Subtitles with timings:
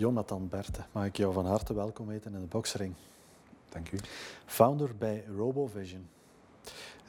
[0.00, 2.94] Jonathan Berte, mag ik jou van harte welkom heten in de boxring.
[3.68, 3.98] Dank u.
[4.46, 6.08] Founder bij RoboVision.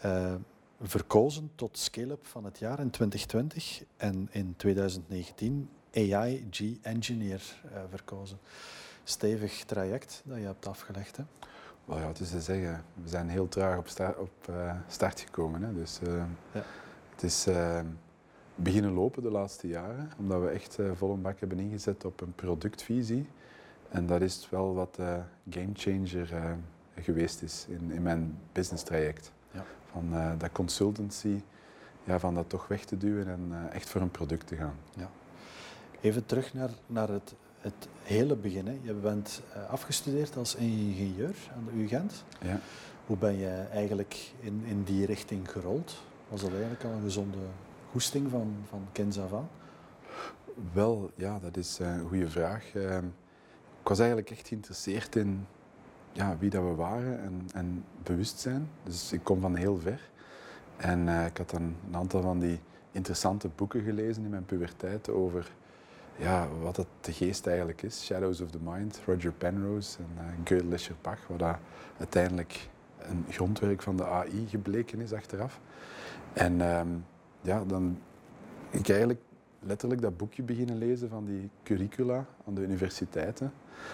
[0.05, 0.33] Uh,
[0.81, 8.39] verkozen tot scale-up van het jaar in 2020 en in 2019 AI G-engineer uh, verkozen.
[9.03, 11.17] Stevig traject dat je hebt afgelegd.
[11.17, 11.23] Hè?
[11.85, 15.19] Wel ja, het is te zeggen, we zijn heel traag op, sta op uh, start
[15.19, 15.63] gekomen.
[15.63, 15.73] Hè?
[15.73, 15.99] Dus
[16.53, 16.63] ja.
[17.09, 17.47] het is
[18.63, 22.21] beginnen lopen de laatste jaren, omdat we echt uh, vol een bak hebben ingezet op
[22.21, 23.27] een productvisie.
[23.89, 26.51] En dat is wel wat de gamechanger uh,
[26.95, 29.31] geweest is in, in mijn business traject.
[29.51, 29.65] Ja.
[29.91, 31.41] Van uh, dat consultancy,
[32.03, 34.75] ja, van dat toch weg te duwen en echt voor een product te gaan.
[34.97, 35.09] Ja.
[36.01, 38.67] Even terug naar, naar het, het hele begin.
[38.67, 38.79] Hè.
[38.81, 42.23] Je bent afgestudeerd als ingenieur aan de UGent.
[42.41, 42.59] Ja.
[43.05, 46.01] Hoe ben je eigenlijk in, in die richting gerold?
[46.29, 47.37] Was dat eigenlijk al een gezonde
[47.91, 48.87] goesting van, van
[49.33, 49.49] aan?
[50.73, 52.75] Wel, ja, dat is eh, een goede vraag.
[52.75, 53.05] Ehm,
[53.81, 55.47] ik was eigenlijk echt geïnteresseerd in
[56.11, 58.69] ja, wie dat we waren en, en bewustzijn.
[58.83, 60.09] Dus ik kom van heel ver.
[60.77, 62.59] En uh, ik had een aantal van die
[62.91, 65.51] interessante boeken gelezen in mijn puberteit over
[66.15, 68.05] ja, wat het de geest eigenlijk is.
[68.05, 71.57] Shadows of the Mind, Roger Penrose en uh, Gödel Bach, wat dat
[71.97, 75.59] uiteindelijk een grondwerk van de AI gebleken is achteraf.
[76.33, 76.87] En ehm,
[77.41, 77.97] ja, dan
[78.69, 79.19] ik eigenlijk
[79.59, 83.53] letterlijk dat boekje beginnen lezen van die curricula aan de universiteiten.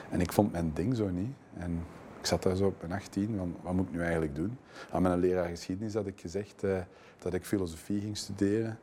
[0.09, 1.35] En ik vond mijn ding zo niet.
[1.53, 1.85] En
[2.19, 4.57] ik zat daar zo op mijn 18, van wat moet ik nu eigenlijk doen?
[4.91, 6.79] Aan mijn leraar geschiedenis had ik gezegd uh,
[7.19, 8.79] dat ik filosofie ging studeren.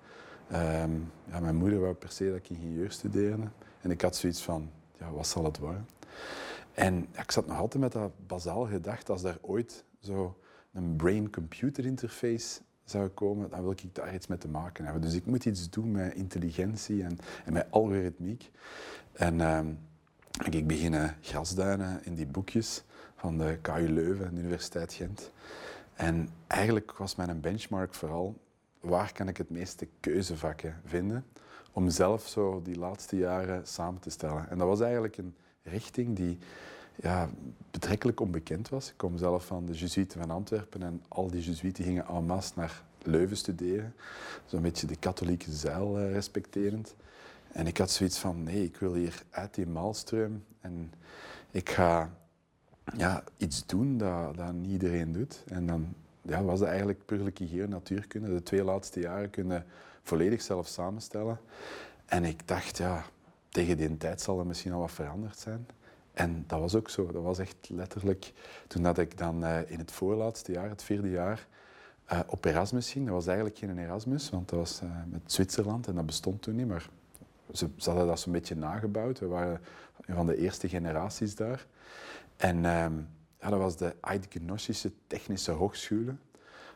[0.53, 3.43] Um, ja, mijn moeder wou per se dat ik ingenieur studeerde.
[3.81, 5.87] En ik had zoiets van, ja, wat zal het worden?
[6.73, 10.39] En ik zat nog altijd met dat bazaal gedacht, als er ooit zo
[10.73, 15.03] een brain-computer interface zou komen, dan wil ik daar iets mee te maken hebben.
[15.03, 18.51] Dus ik moet iets doen met intelligentie en, en met algoritmiek.
[19.13, 19.61] En uh,
[20.51, 22.85] ik beginnen grasduinen in die boekjes
[23.17, 25.31] van de KU Leuven, de Universiteit Gent.
[25.95, 28.41] En eigenlijk was mijn benchmark vooral,
[28.81, 31.25] waar kan ik het meeste keuzevakken vinden
[31.73, 34.51] om zelf zo die laatste jaren samen te stellen.
[34.51, 36.39] En dat was eigenlijk een richting die
[36.97, 37.31] ja,
[37.71, 38.89] betrekkelijk onbekend was.
[38.89, 42.53] Ik kom zelf van de Jesuiten van Antwerpen en al die Jesuiten gingen en masse
[42.57, 43.95] naar Leuven studeren.
[44.47, 46.95] Zo'n beetje de katholieke zeil uh, respecterend.
[47.53, 50.93] En ik had zoiets van, nee, ik wil hier uit die maalstroom en
[51.51, 52.11] ik ga
[52.97, 55.43] ja, iets doen dat, dat niet iedereen doet.
[55.47, 58.35] En dan ja, was het eigenlijk puurlijke hier natuurkunde.
[58.35, 59.67] De twee laatste jaren kunnen
[60.03, 61.39] volledig zelf samenstellen.
[62.07, 63.05] En ik dacht, ja,
[63.49, 65.67] tegen die tijd zal er misschien al wat veranderd zijn.
[66.15, 67.13] En dat was ook zo.
[67.13, 68.33] Dat was echt letterlijk
[68.67, 71.47] toen dat ik dan uh, in het voorlaatste jaar, het vierde jaar,
[72.13, 73.05] uh, op Erasmus ging.
[73.05, 76.55] Dat was eigenlijk geen Erasmus, want dat was uh, met Zwitserland en dat bestond toen
[76.55, 76.67] niet.
[76.67, 76.89] Maar
[77.53, 79.19] ze, ze hadden dat zo'n beetje nagebouwd.
[79.19, 79.61] We waren
[80.07, 81.67] van de eerste generaties daar.
[82.37, 82.87] En uh,
[83.41, 86.05] ja, dat was de Eidgenössische Technische Hogeschool.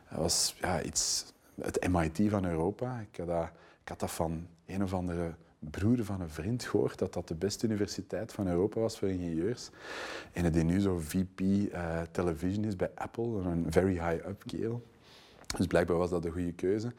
[0.09, 2.99] Dat was ja, iets, het MIT van Europa.
[3.11, 3.49] Ik had,
[3.81, 7.35] ik had dat van een of andere broer van een vriend gehoord dat dat de
[7.35, 9.69] beste universiteit van Europa was voor ingenieurs.
[10.31, 14.79] En die nu zo VP uh, television is bij Apple, een very high up scale.
[15.57, 16.93] Dus blijkbaar was dat een goede keuze.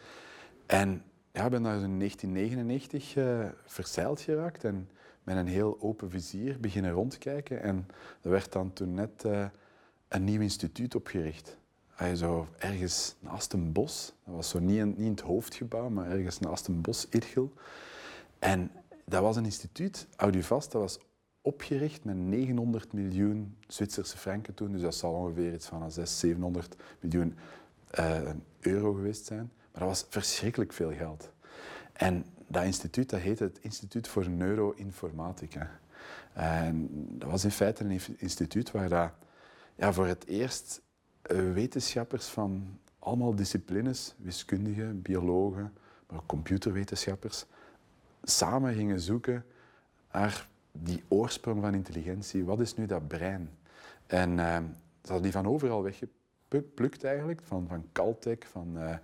[0.66, 4.88] En ja, ik ben daar in 1999 uh, verzeild geraakt en
[5.22, 7.62] met een heel open vizier beginnen rondkijken.
[7.62, 7.86] En
[8.22, 9.44] er werd dan toen net uh,
[10.08, 11.56] een nieuw instituut opgericht.
[11.90, 15.88] Hij zo ergens naast een bos, dat was zo niet in, niet in het hoofdgebouw,
[15.88, 17.52] maar ergens naast een bos, Irgel.
[18.40, 18.70] En
[19.04, 20.98] dat was een instituut, Auduvast, dat was
[21.40, 24.72] opgericht met 900 miljoen Zwitserse franken toen.
[24.72, 27.36] Dus dat zal ongeveer iets van 600, 700 miljoen
[27.98, 28.30] uh,
[28.60, 29.50] euro geweest zijn.
[29.72, 31.32] Maar dat was verschrikkelijk veel geld.
[31.92, 35.80] En dat instituut, dat heette het Instituut voor Neuroinformatica.
[36.32, 39.10] En dat was in feite een instituut waar dat,
[39.74, 40.80] ja, voor het eerst
[41.22, 45.72] eh, wetenschappers van allemaal disciplines, wiskundigen, biologen,
[46.08, 47.46] maar ook computerwetenschappers,
[48.22, 49.44] samen gingen zoeken
[50.12, 52.44] naar die oorsprong van intelligentie.
[52.44, 53.50] Wat is nu dat brein?
[54.06, 54.56] En uh,
[55.02, 58.94] ze hadden die van overal weggeplukt eigenlijk, van, van Caltech, van, uh,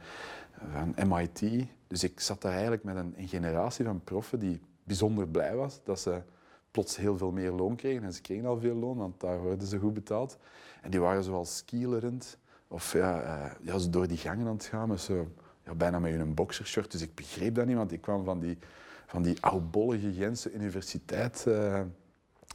[0.72, 1.66] van MIT.
[1.86, 5.80] Dus ik zat daar eigenlijk met een, een, generatie van proffen die bijzonder blij was
[5.84, 6.22] dat ze
[6.70, 8.04] plots heel veel meer loon kregen.
[8.04, 10.38] En ze kregen al veel loon, want daar worden ze goed betaald.
[10.82, 12.38] En die waren zoals skielerend,
[12.68, 15.28] of ja, uh, ja, zo door die gangen aan het gaan, zo,
[15.64, 16.92] ja, bijna met hun boxershort.
[16.92, 18.58] Dus ik begreep dat niet, want ik kwam van die
[19.06, 21.44] van die oudbollige Gentse universiteit.
[21.48, 21.80] Uh,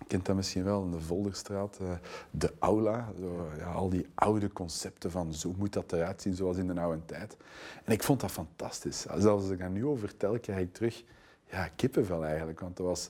[0.07, 1.77] kent dat misschien wel, in de Volderstraat.
[1.81, 1.92] Uh,
[2.31, 6.57] de aula, zo, ja, al die oude concepten van zo moet dat eruit zien, zoals
[6.57, 7.38] in de oude tijd.
[7.83, 9.01] En ik vond dat fantastisch.
[9.01, 11.03] Zelfs als ik daar nu over vertel, krijg ik terug
[11.50, 12.59] ja, kippenvel eigenlijk.
[12.59, 13.07] Want dat was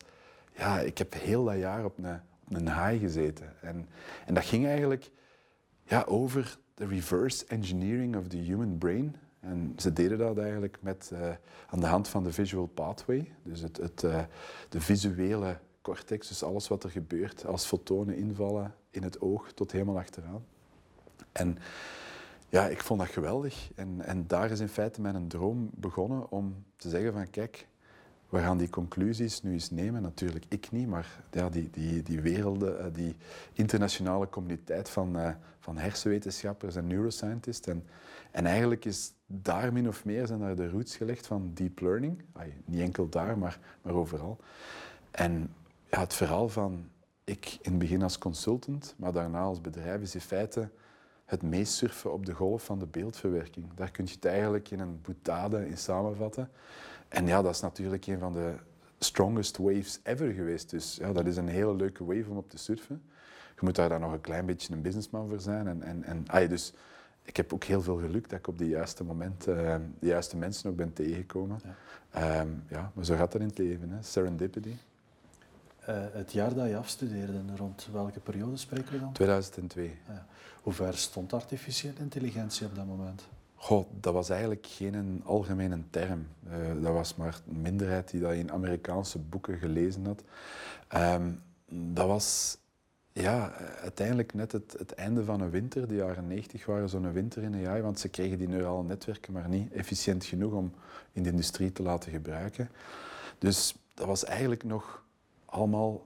[0.55, 3.53] ja, ik heb heel dat jaar op een, op een high gezeten.
[3.61, 3.87] En,
[4.25, 5.11] en dat ging eigenlijk
[5.83, 9.15] ja, over de reverse engineering of the human brain.
[9.41, 11.29] En ze deden dat eigenlijk met, uh,
[11.67, 14.23] aan de hand van de visual pathway, dus het, het, uh,
[14.69, 19.71] de visuele cortex, dus alles wat er gebeurt als fotonen invallen in het oog tot
[19.71, 20.45] helemaal achteraan.
[21.31, 21.57] En
[22.49, 23.71] ja, ik vond dat geweldig.
[23.75, 27.67] En, en daar is in feite mijn droom begonnen om te zeggen van kijk,
[28.31, 30.01] we gaan die conclusies nu eens nemen.
[30.01, 33.15] Natuurlijk ik niet, maar ja, die, die, die werelden, eh, die
[33.53, 35.29] internationale communiteit van, uh,
[35.59, 37.67] van hersenwetenschappers en neuroscientists.
[37.67, 37.83] En,
[38.31, 42.21] en eigenlijk is daar min of meer zijn daar de roots gelegd van deep learning.
[42.65, 44.37] niet enkel daar, maar, maar overal.
[45.11, 45.53] En
[45.89, 46.89] ja, het verhaal van
[47.23, 50.69] ik in het begin als consultant, maar daarna als bedrijf is in feite
[51.25, 53.65] het meest surfen op de golf van de beeldverwerking.
[53.75, 56.49] Daar kun je het eigenlijk in een boutade in samenvatten.
[57.11, 58.53] En ja, dat is natuurlijk een van de
[58.99, 60.69] strongest waves ever geweest.
[60.69, 63.01] Dus ja, dat is een hele leuke wave om op te surfen.
[63.55, 65.67] Je moet daar dan nog een klein beetje een businessman voor zijn.
[65.67, 66.73] En, en, en, ah, dus
[67.23, 70.37] ik heb ook heel veel geluk dat ik op het juiste moment uh, de juiste
[70.37, 71.59] mensen ook ben tegengekomen.
[72.13, 72.39] Ja.
[72.39, 74.03] Um, ja, maar zo gaat dat in het leven, hè.
[74.03, 74.75] serendipity.
[75.89, 79.11] Uh, het jaar dat je afstudeerde, rond welke periode spreken we dan?
[79.13, 79.97] 2002.
[80.07, 80.25] Ja.
[80.61, 83.23] Hoe ver stond artificiële intelligentie op dat moment?
[83.61, 86.27] Goh, dat was eigenlijk geen algemene term.
[86.47, 90.23] Uh, dat was maar een minderheid die dat in Amerikaanse boeken gelezen had.
[91.19, 91.41] Um,
[91.93, 92.57] dat was
[93.11, 95.87] ja, uiteindelijk net het, het, einde van een winter.
[95.87, 99.33] De jaren 90 waren zo'n winter in een jaar, want ze kregen die neurale netwerken
[99.33, 100.73] maar niet efficiënt genoeg om
[101.11, 102.69] in de industrie te laten gebruiken.
[103.37, 105.05] Dus dat was eigenlijk nog
[105.45, 106.05] allemaal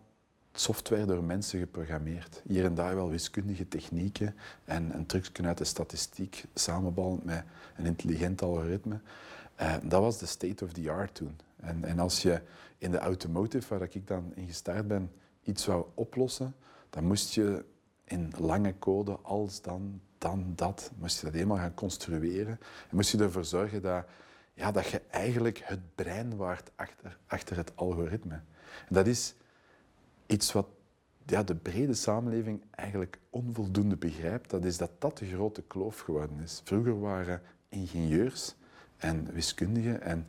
[0.55, 2.41] software door mensen geprogrammeerd.
[2.47, 7.43] Hier en daar wel wiskundige technieken en, en trucs uit de statistiek samenballend met
[7.75, 8.99] een intelligent algoritme.
[9.61, 11.39] Uh, dat was de state of the art toen.
[11.55, 12.41] En, en als je
[12.77, 15.11] in de automotive, waar ik dan in gestart ben,
[15.43, 16.55] iets wou oplossen,
[16.89, 17.65] dan moest je
[18.03, 22.59] in lange code, als dan, dan dat, moest je dat helemaal gaan construeren.
[22.89, 24.05] En moest je ervoor zorgen dat,
[24.53, 28.33] ja, dat je eigenlijk het brein waart achter, achter het algoritme.
[28.87, 29.33] En dat is
[30.25, 30.67] iets wat
[31.25, 36.39] ja, de brede samenleving eigenlijk onvoldoende begrijpt, dat is dat dat de grote kloof geworden
[36.39, 36.61] is.
[36.63, 38.55] Vroeger waren ingenieurs
[38.97, 40.27] en wiskundigen en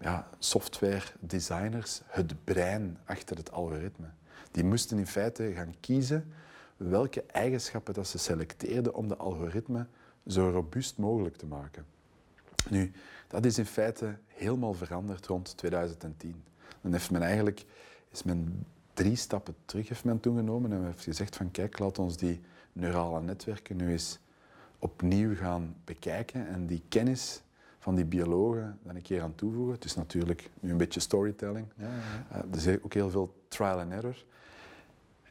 [0.00, 4.06] ja, software designers het brein achter het algoritme.
[4.50, 6.32] Die moesten in feite gaan kiezen
[6.76, 9.86] welke eigenschappen dat ze selecteerden om de algoritme
[10.26, 11.86] zo robuust mogelijk te maken.
[12.70, 12.92] Nu,
[13.28, 16.42] dat is in feite helemaal veranderd rond 2010.
[16.80, 17.64] Dan heeft men eigenlijk,
[18.10, 21.98] is men drie stappen terug heeft men toen genomen en heeft gezegd van kijk, laat
[21.98, 22.40] ons die
[22.72, 24.18] neurale netwerken nu eens
[24.78, 27.42] opnieuw gaan bekijken en die kennis
[27.78, 29.74] van die biologen dan een keer aan toevoegen.
[29.74, 31.66] Het is natuurlijk nu een beetje storytelling.
[31.76, 31.88] Ja,
[32.30, 32.44] ja.
[32.44, 34.24] Uh, is ook heel veel trial and error.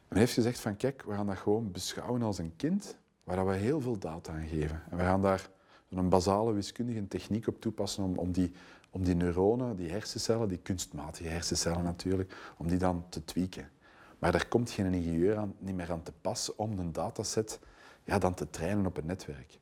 [0.08, 3.54] Men heeft gezegd van kijk, we gaan dat gewoon beschouwen als een kind waar we
[3.54, 4.82] heel veel data aan geven.
[4.90, 5.48] En we gaan daar
[5.88, 8.52] een basale wiskundige techniek op toepassen om, om die
[8.92, 13.70] om die neuronen, die hersencellen, die kunstmatige hersencellen natuurlijk, om die dan te tweaken.
[14.18, 17.60] Maar daar komt geen ingenieur aan, niet meer aan te pas om een dataset
[18.04, 19.58] ja, dan te trainen op een netwerk.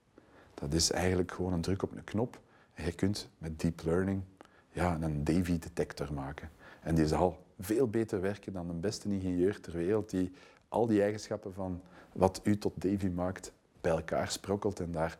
[0.55, 2.41] Dat is eigenlijk gewoon een druk op een knop
[2.75, 4.23] en je kunt met deep learning
[4.71, 6.51] ja, een Davy-detector maken.
[6.83, 10.33] En die zal veel beter werken dan de beste ingenieur ter wereld die
[10.69, 11.83] al die eigenschappen van
[12.13, 15.19] wat u tot Davy maakt bij elkaar sprokkelt en daar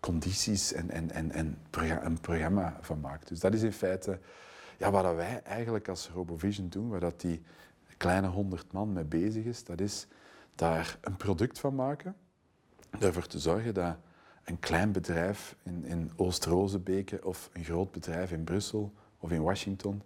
[0.00, 1.58] condities en, en, en, en
[2.02, 3.28] een programma van maakt.
[3.28, 4.18] Dus dat is in feite
[4.78, 7.42] ja, wat wij eigenlijk als RoboVision doen, waar dat die
[7.96, 10.06] kleine honderd man mee bezig is, dat is
[10.54, 12.16] daar een product van maken,
[12.98, 13.96] ervoor te zorgen dat
[14.44, 20.02] een klein bedrijf in, in Oost-Rozebeke of een groot bedrijf in Brussel of in Washington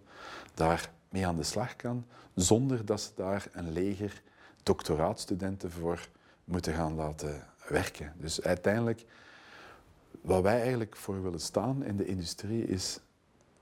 [0.53, 4.21] daar mee aan de slag kan, zonder dat ze daar een leger
[4.63, 6.09] doctoraatstudenten voor
[6.43, 8.13] moeten gaan laten werken.
[8.17, 9.05] Dus uiteindelijk
[10.21, 12.99] wat wij eigenlijk voor willen staan in de industrie is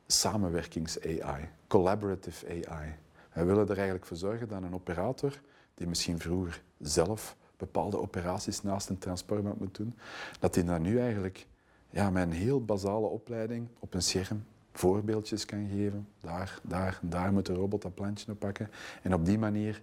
[0.07, 2.95] samenwerkings-AI, collaborative AI.
[3.33, 5.41] Wij willen er eigenlijk voor zorgen dat een operator,
[5.73, 9.97] die misschien vroeger zelf bepaalde operaties naast een transport moet doen,
[10.39, 11.47] dat hij dan nu eigenlijk
[11.89, 16.07] ja, met een heel basale opleiding op een scherm voorbeeldjes kan geven.
[16.19, 18.69] Daar, daar, daar moet de robot dat plantje oppakken.
[19.01, 19.81] En op die manier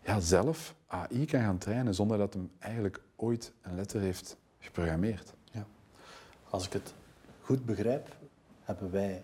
[0.00, 5.34] ja, zelf AI kan gaan trainen zonder dat hem eigenlijk ooit een letter heeft geprogrammeerd.
[6.50, 6.94] Als ik het
[7.40, 8.16] goed begrijp,
[8.62, 9.22] hebben wij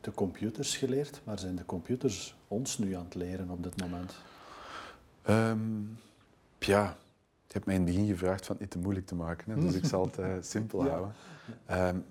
[0.00, 4.14] de computers geleerd, maar zijn de computers ons nu aan het leren op dit moment?
[5.28, 5.98] Um,
[6.58, 6.96] ja,
[7.46, 9.60] je hebt mij in het begin gevraagd van het niet te moeilijk te maken, hè,
[9.60, 11.14] dus ik zal het uh, simpel houden.
[11.70, 12.04] Um,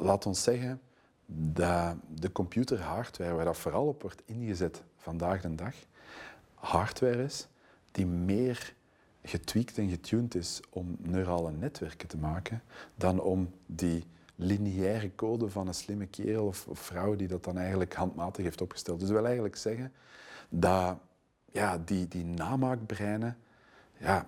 [0.00, 0.80] laat ons zeggen
[1.26, 5.74] dat de computerhardware, waar dat vooral op wordt ingezet vandaag de dag,
[6.54, 7.48] hardware is
[7.92, 8.74] die meer
[9.26, 12.62] getweakt en getuned is om neurale netwerken te maken
[12.94, 14.04] dan om die
[14.36, 19.00] lineaire code van een slimme kerel of, vrouw die dat dan eigenlijk handmatig heeft opgesteld.
[19.00, 19.92] Dus wil eigenlijk zeggen
[20.48, 20.98] dat
[21.52, 23.36] ja, die, die namaakbreinen
[23.98, 24.26] ja,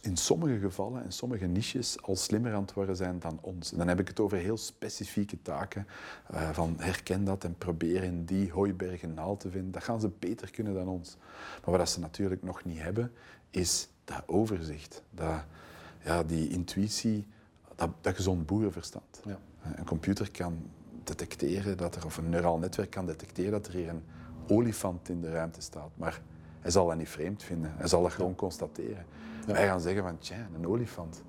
[0.00, 3.72] in sommige gevallen, in sommige niches, al slimmer aan het worden zijn dan ons.
[3.72, 5.86] En dan heb ik het over heel specifieke taken,
[6.34, 9.72] uh, van herken dat en probeer in die hooibergen naal te vinden.
[9.72, 11.16] Dat gaan ze beter kunnen dan ons.
[11.64, 13.12] Maar wat ze natuurlijk nog niet hebben,
[13.50, 15.44] is dat overzicht, dat,
[16.04, 17.26] ja, die intuïtie,
[17.74, 19.20] dat, dat gezond boerenverstand.
[19.24, 19.38] Ja.
[19.76, 20.70] Een computer kan
[21.04, 24.02] detecteren dat er, of een neuraal netwerk kan detecteren dat er hier een
[24.48, 25.90] olifant in de ruimte staat.
[25.94, 26.20] Maar
[26.60, 27.72] hij zal dat niet vreemd vinden.
[27.76, 29.06] Hij zal dat gewoon constateren.
[29.46, 31.22] Wij gaan zeggen van, tja, een olifant,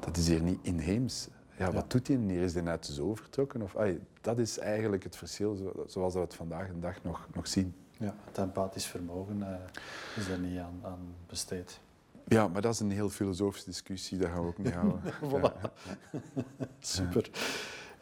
[0.00, 1.28] dat is hier niet inheems.
[1.58, 2.42] Ja, wat doet hij hier?
[2.42, 3.62] Is hij uit de zoo vertrokken?
[3.62, 7.46] Of, ay, dat is eigenlijk het verschil zoals we het vandaag de dag nog, nog
[7.46, 7.74] zien.
[7.90, 9.48] Ja, het empathisch vermogen uh,
[10.16, 11.80] is er niet aan, aan, besteed.
[12.26, 15.00] Ja, maar dat is een heel filosofische discussie, daar gaan we ook niet houden.
[16.78, 17.30] Super.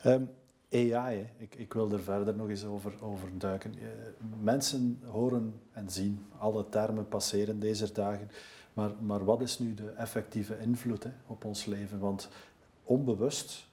[0.06, 0.30] Um,
[0.72, 3.74] AI, ik, ik, wil er verder nog eens over, over duiken.
[3.78, 3.88] Eh,
[4.40, 8.30] mensen horen en zien alle termen passeren deze dagen.
[8.72, 11.98] Maar, maar wat is nu de effectieve invloed hè, op ons leven?
[11.98, 12.28] Want
[12.84, 13.66] onbewust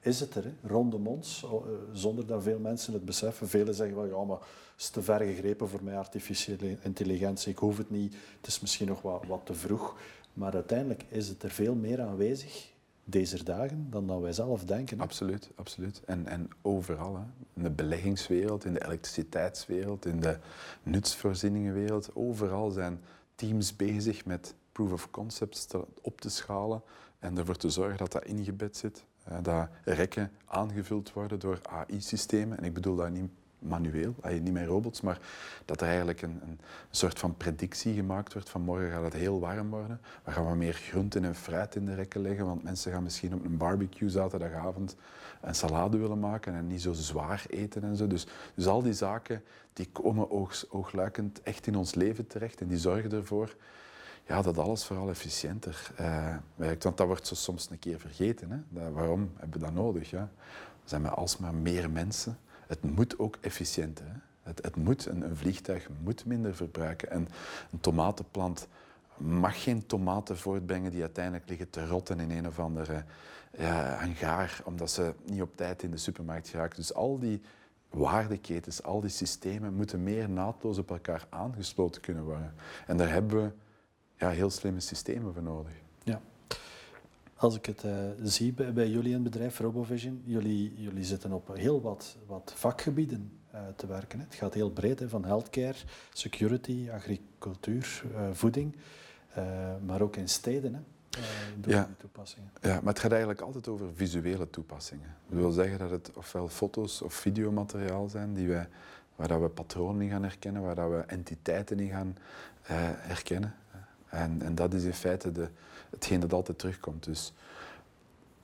[0.00, 1.50] is het er, hè, rondom ons, eh,
[1.92, 3.48] zonder dat veel mensen het beseffen.
[3.48, 7.52] Velen zeggen wel, ja, maar het is te ver gegrepen voor mij, artificiële intelligentie.
[7.52, 9.96] Ik hoef het niet, het is misschien nog wat, wat te vroeg.
[10.32, 12.72] Maar uiteindelijk is het er veel meer aanwezig
[13.04, 15.00] deze dagen dan dat wij zelf denken.
[15.00, 16.02] Absoluut, absoluut.
[16.04, 17.16] En, en overal.
[17.16, 17.22] Hè.
[17.54, 20.38] In de beleggingswereld, in de elektriciteitswereld, in de
[20.82, 22.10] nutsvoorzieningenwereld.
[22.14, 23.00] Overal zijn
[23.34, 25.66] teams bezig met proof of concepts
[26.00, 26.82] op te schalen
[27.18, 29.04] en ervoor te zorgen dat dat ingebed zit.
[29.42, 32.58] Dat rekken aangevuld worden door AI-systemen.
[32.58, 33.30] En ik bedoel dat niet
[33.64, 35.18] manueel, niet met robots, maar
[35.64, 39.40] dat er eigenlijk een, een, soort van predictie gemaakt wordt van morgen gaat het heel
[39.40, 40.00] warm worden.
[40.24, 43.34] We gaan wat meer groenten en fruit in de rekken leggen, want mensen gaan misschien
[43.34, 44.96] op een barbecue zaterdagavond
[45.40, 48.06] een salade willen maken en niet zo zwaar eten en zo.
[48.06, 49.42] Dus, dus al die zaken
[49.72, 53.56] die komen oog, oogluikend echt in ons leven terecht en die zorgen ervoor
[54.26, 56.82] ja, dat alles vooral efficiënter uh, werkt.
[56.82, 58.50] Want dat wordt soms een keer vergeten.
[58.50, 58.90] Hè?
[58.90, 60.10] waarom hebben we dat nodig?
[60.10, 60.30] Ja?
[60.82, 64.20] We zijn met alsmaar meer mensen het moet ook efficiënter.
[64.42, 67.10] Het, het, moet, een, een, vliegtuig moet minder verbruiken.
[67.10, 67.28] En
[67.72, 68.68] een tomatenplant
[69.16, 73.04] mag geen tomaten voortbrengen die uiteindelijk liggen te rotten in een of andere
[73.58, 76.76] ja, hangaar, omdat ze niet op tijd in de supermarkt geraken.
[76.76, 77.40] Dus al die
[77.90, 82.54] waardeketens, al die systemen moeten meer naadloos op elkaar aangesloten kunnen worden.
[82.86, 83.52] En daar hebben we
[84.16, 85.83] ja, heel slimme systemen voor nodig.
[87.44, 91.32] Als ik het uh, zie bij, bij, jullie in het bedrijf Robovision, jullie, jullie zitten
[91.32, 94.18] op heel wat, wat vakgebieden uh, te werken.
[94.18, 94.24] Hè.
[94.24, 95.74] Het gaat heel breed, hè, van healthcare,
[96.12, 98.76] security, agricultuur, uh, voeding,
[99.86, 100.74] maar ook in steden.
[100.74, 100.80] Hè.
[101.60, 101.84] Door ja.
[101.84, 102.50] die toepassingen.
[102.60, 105.14] Ja, maar het gaat eigenlijk altijd over visuele toepassingen.
[105.28, 108.68] Dat wil zeggen dat het ofwel foto's of videomateriaal zijn die wij,
[109.16, 112.16] waar dat we patronen in gaan herkennen, waar dat we entiteiten in gaan
[112.98, 113.54] herkennen.
[114.08, 115.48] En, en dat is in feite de,
[115.94, 117.04] hetgeen dat altijd terugkomt.
[117.04, 117.32] Dus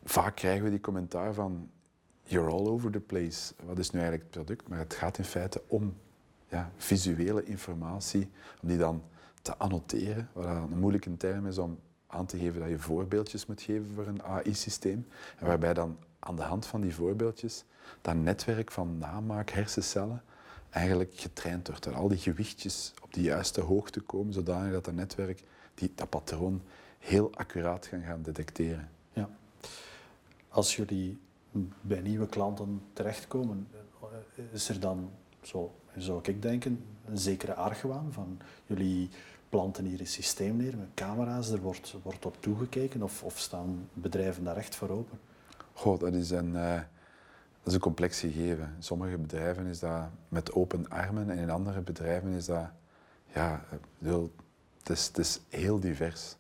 [0.05, 1.71] vaak krijgen we die commentaar van
[2.23, 3.55] you're all over the place.
[3.65, 4.69] Wat is nu eigenlijk het product?
[4.69, 5.97] Maar het gaat in feite om
[6.49, 8.31] ja, visuele informatie,
[8.63, 9.03] om die dan
[9.43, 13.63] te annoteren, wat een moeilijke term is om aan te geven dat je voorbeeldjes moet
[13.63, 15.07] geven voor een AI-systeem.
[15.39, 17.65] En waarbij dan aan de hand van die voorbeeldjes
[18.01, 20.23] dat netwerk van namaak hersencellen
[20.71, 21.85] eigenlijk getraind wordt.
[21.85, 25.43] Dat al die gewichtjes op de juiste hoogte komen, zodanig dat dat netwerk
[25.75, 26.63] die, dat patroon
[27.01, 28.89] heel accuraat gaan gaan detecteren.
[29.13, 29.29] Ja.
[30.49, 31.19] Als jullie
[31.81, 33.69] bij nieuwe klanten terechtkomen,
[34.03, 35.11] eh, is er dan,
[35.43, 39.09] zo zou ik denken, een zekere argwaan van jullie
[39.49, 43.89] planten hier een systeem neer met camera's, er wordt, wordt op toegekeken of, of staan
[43.93, 45.19] bedrijven daar echt voor open?
[45.73, 48.73] Goh, dat is een, uh, dat is een complex gegeven.
[48.77, 52.67] In sommige bedrijven is dat met open armen en in andere bedrijven is dat,
[53.35, 53.65] ja,
[53.99, 54.33] bedoel,
[54.79, 56.37] het is, het is heel divers.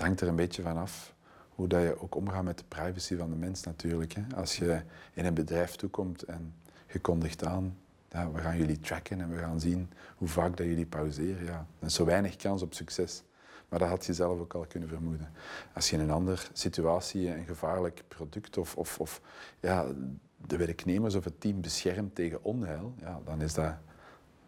[0.00, 1.14] Het hangt er een beetje van af
[1.48, 4.12] hoe dat je ook omgaat met de privacy van de mens natuurlijk.
[4.12, 4.36] Hè.
[4.36, 6.54] Als je in een bedrijf toekomt en
[6.92, 7.78] je kondigt aan,
[8.08, 11.44] ja, we gaan jullie tracken en we gaan zien hoe vaak dat jullie pauzeren.
[11.44, 11.66] Ja.
[11.78, 13.22] Dan zo weinig kans op succes.
[13.68, 15.32] Maar dat had je zelf ook al kunnen vermoeden.
[15.74, 19.20] Als je in een andere situatie een gevaarlijk product of, of, of
[19.60, 19.86] ja,
[20.46, 23.74] de werknemers of het team beschermt tegen onheil, ja, dan, is dat,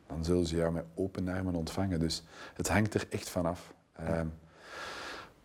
[0.07, 2.01] dan zullen ze jou met open armen ontvangen.
[2.01, 3.75] Dus het hangt er echt vanaf.
[3.93, 4.27] Ehm,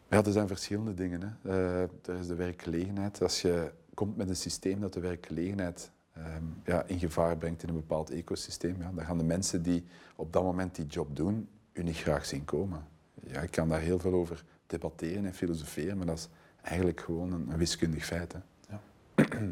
[0.10, 1.22] ja, er zijn verschillende dingen.
[1.22, 1.50] Hè.
[1.52, 3.22] Uh, er is de werkgelegenheid.
[3.22, 7.70] Als je komt met een systeem dat de werkgelegenheid ehm, ja, in gevaar brengt in
[7.70, 9.86] een bepaald ecosysteem, ja, dan gaan de mensen die
[10.16, 12.88] op dat moment die job doen, u niet graag zien komen.
[13.28, 16.28] Ja, ik kan daar heel veel over debatteren en filosoferen, maar dat is
[16.62, 18.34] eigenlijk gewoon een, een wiskundig feit.
[18.34, 18.40] Hè.
[18.70, 18.82] Ja,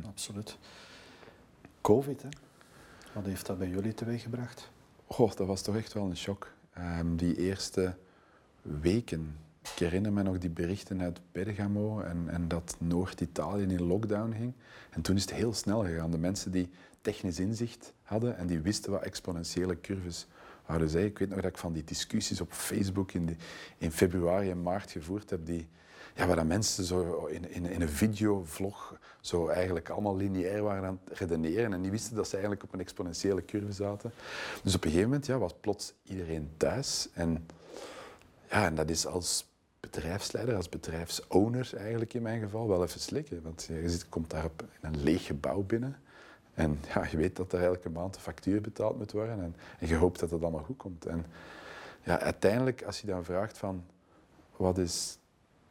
[0.11, 0.57] absoluut.
[1.81, 2.29] Covid, hè?
[3.13, 4.71] wat heeft dat bij jullie teweeggebracht?
[5.05, 6.53] Oh, dat was toch echt wel een shock.
[6.77, 7.95] Um, die eerste
[8.61, 9.37] weken,
[9.73, 14.53] ik herinner me nog die berichten uit Bergamo en, en dat Noord-Italië in lockdown ging.
[14.89, 16.11] En toen is het heel snel gegaan.
[16.11, 16.69] De mensen die
[17.01, 20.27] technisch inzicht hadden en die wisten wat exponentiële curves
[20.63, 21.05] hadden zij.
[21.05, 23.37] Ik weet nog dat ik van die discussies op Facebook in,
[23.77, 25.67] in februari en maart gevoerd heb, die,
[26.15, 30.87] ja, waar dat mensen zo in, in, in een videovlog zo eigenlijk allemaal lineair waren
[30.87, 34.11] aan het redeneren en die wisten dat ze eigenlijk op een exponentiële curve zaten.
[34.63, 37.45] Dus op een gegeven moment ja, was plots iedereen thuis en,
[38.49, 39.53] ja, en dat is als
[39.91, 43.41] bedrijfsleider, als bedrijfsowner eigenlijk in mijn geval wel even slikken.
[43.41, 45.95] Want je zit, komt daar op, in een leeg gebouw binnen
[46.55, 49.39] en ja, je weet dat er elke maand de factuur betaald moet worden
[49.79, 51.05] en, je hoopt dat het allemaal goed komt.
[51.05, 51.25] En
[52.03, 53.83] ja, uiteindelijk, als je dan vraagt van
[54.55, 55.17] wat is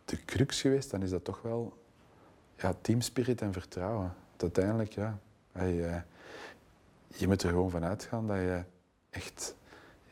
[0.05, 1.79] de crux geweest, dan is dat toch wel
[2.57, 4.15] ja, teamspirit en vertrouwen.
[4.37, 5.19] Uiteindelijk, ja,
[5.53, 6.01] je, eh,
[7.07, 8.63] je moet er gewoon van uitgaan dat je
[9.11, 9.57] echt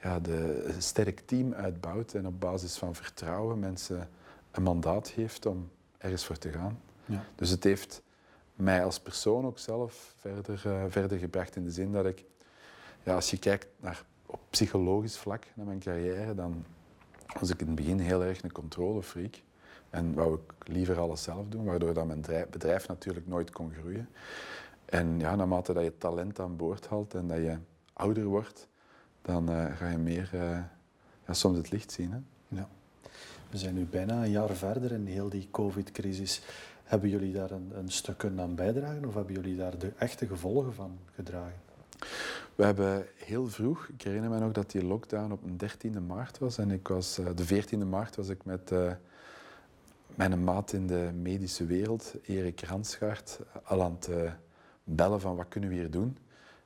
[0.02, 4.09] ja, de, een sterk team uitbouwt en op basis van vertrouwen mensen
[4.50, 6.80] een mandaat geeft om ergens voor te gaan.
[7.04, 7.25] Ja.
[7.35, 8.02] Dus het heeft
[8.54, 12.25] mij als persoon ook zelf verder, uh, verder gebracht in de zin dat ik,
[13.02, 16.64] ja, als je kijkt naar op psychologisch vlak naar mijn carrière, dan
[17.40, 19.42] was ik in het begin heel erg een controlefreak.
[19.90, 24.09] En wou ik liever alles zelf doen, waardoor dat mijn bedrijf natuurlijk nooit kon groeien.
[24.85, 27.59] En ja, naarmate dat je talent aan boord haalt en dat je
[27.92, 28.68] ouder wordt,
[29.23, 30.59] dan uh, ga je meer uh,
[31.26, 32.12] ja, soms het licht zien.
[32.12, 32.19] Hè?
[32.57, 32.69] Ja.
[33.50, 36.43] We zijn nu bijna een jaar verder in heel die COVID-crisis.
[36.85, 40.26] Hebben jullie daar een, een stuk kunnen aan bijdragen of hebben jullie daar de echte
[40.26, 41.61] gevolgen van gedragen?
[42.55, 46.38] We hebben heel vroeg, ik herinner me nog dat die lockdown op de 13e maart
[46.38, 46.59] was.
[46.59, 48.73] En ik was, uh, de 14e maart was ik met
[50.14, 54.08] mijn maat in de medische wereld, Erik Ransgaard, al aan het
[54.85, 56.17] bellen van wat kunnen we hier doen.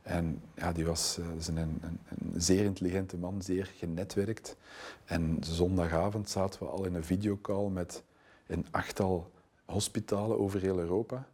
[0.07, 4.57] En ja, die was uh, een, een, een, zeer intelligente man, zeer genetwerkt.
[5.05, 8.03] En zondagavond zaten we al in een videocall met
[8.47, 9.31] een achttal
[9.65, 11.27] hospitalen over heel Europa.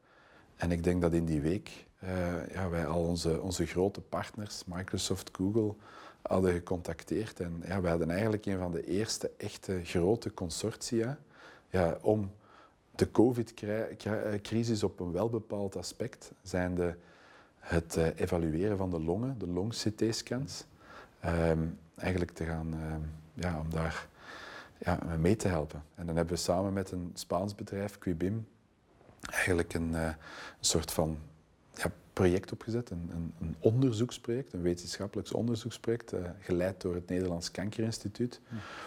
[0.57, 4.63] En ik denk dat in die week uh, ja, wij al onze, onze grote partners,
[4.67, 5.75] Microsoft, Google,
[6.23, 7.41] hadden gecontacteerd.
[7.41, 11.19] En ja, wij hadden eigenlijk een van de eerste echte grote consortia
[11.71, 12.31] ja, om
[12.95, 16.95] de COVID-crisis op een welbepaald aspect, zijn de,
[17.63, 20.65] het uh, evalueren van de longen, de long-CT-scans,
[21.21, 22.95] ehm, eigenlijk te gaan, uh,
[23.35, 24.07] ja, om daar
[24.79, 25.83] ja, mee te helpen.
[25.95, 28.47] En dan hebben we samen met een Spaans bedrijf, Quibim,
[29.21, 30.15] eigenlijk een, uh, een
[30.61, 31.19] soort van
[31.75, 37.51] ja, project opgezet, een, een, een, onderzoeksproject, een wetenschappelijk onderzoeksproject, uh, geleid door het Nederlands
[37.51, 38.41] Kankerinstituut,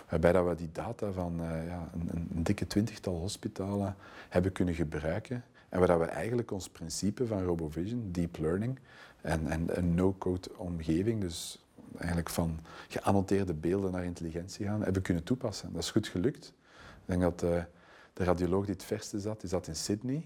[0.10, 3.96] waarbij dat we die data van uh, ja, een, een, dikke twintigtal hospitalen
[4.30, 5.44] hebben kunnen gebruiken
[5.76, 8.80] en waar we eigenlijk ons principe van RoboVision, deep learning
[9.22, 11.66] en, en een no-code omgeving, dus
[11.98, 15.74] eigenlijk van geannoteerde beelden naar intelligentie gaan, hebben kunnen toepassen.
[15.74, 16.54] Dat is goed gelukt.
[16.76, 17.64] Ik denk dat uh,
[18.14, 20.26] de radioloog die het verste zat, die zat in Sydney.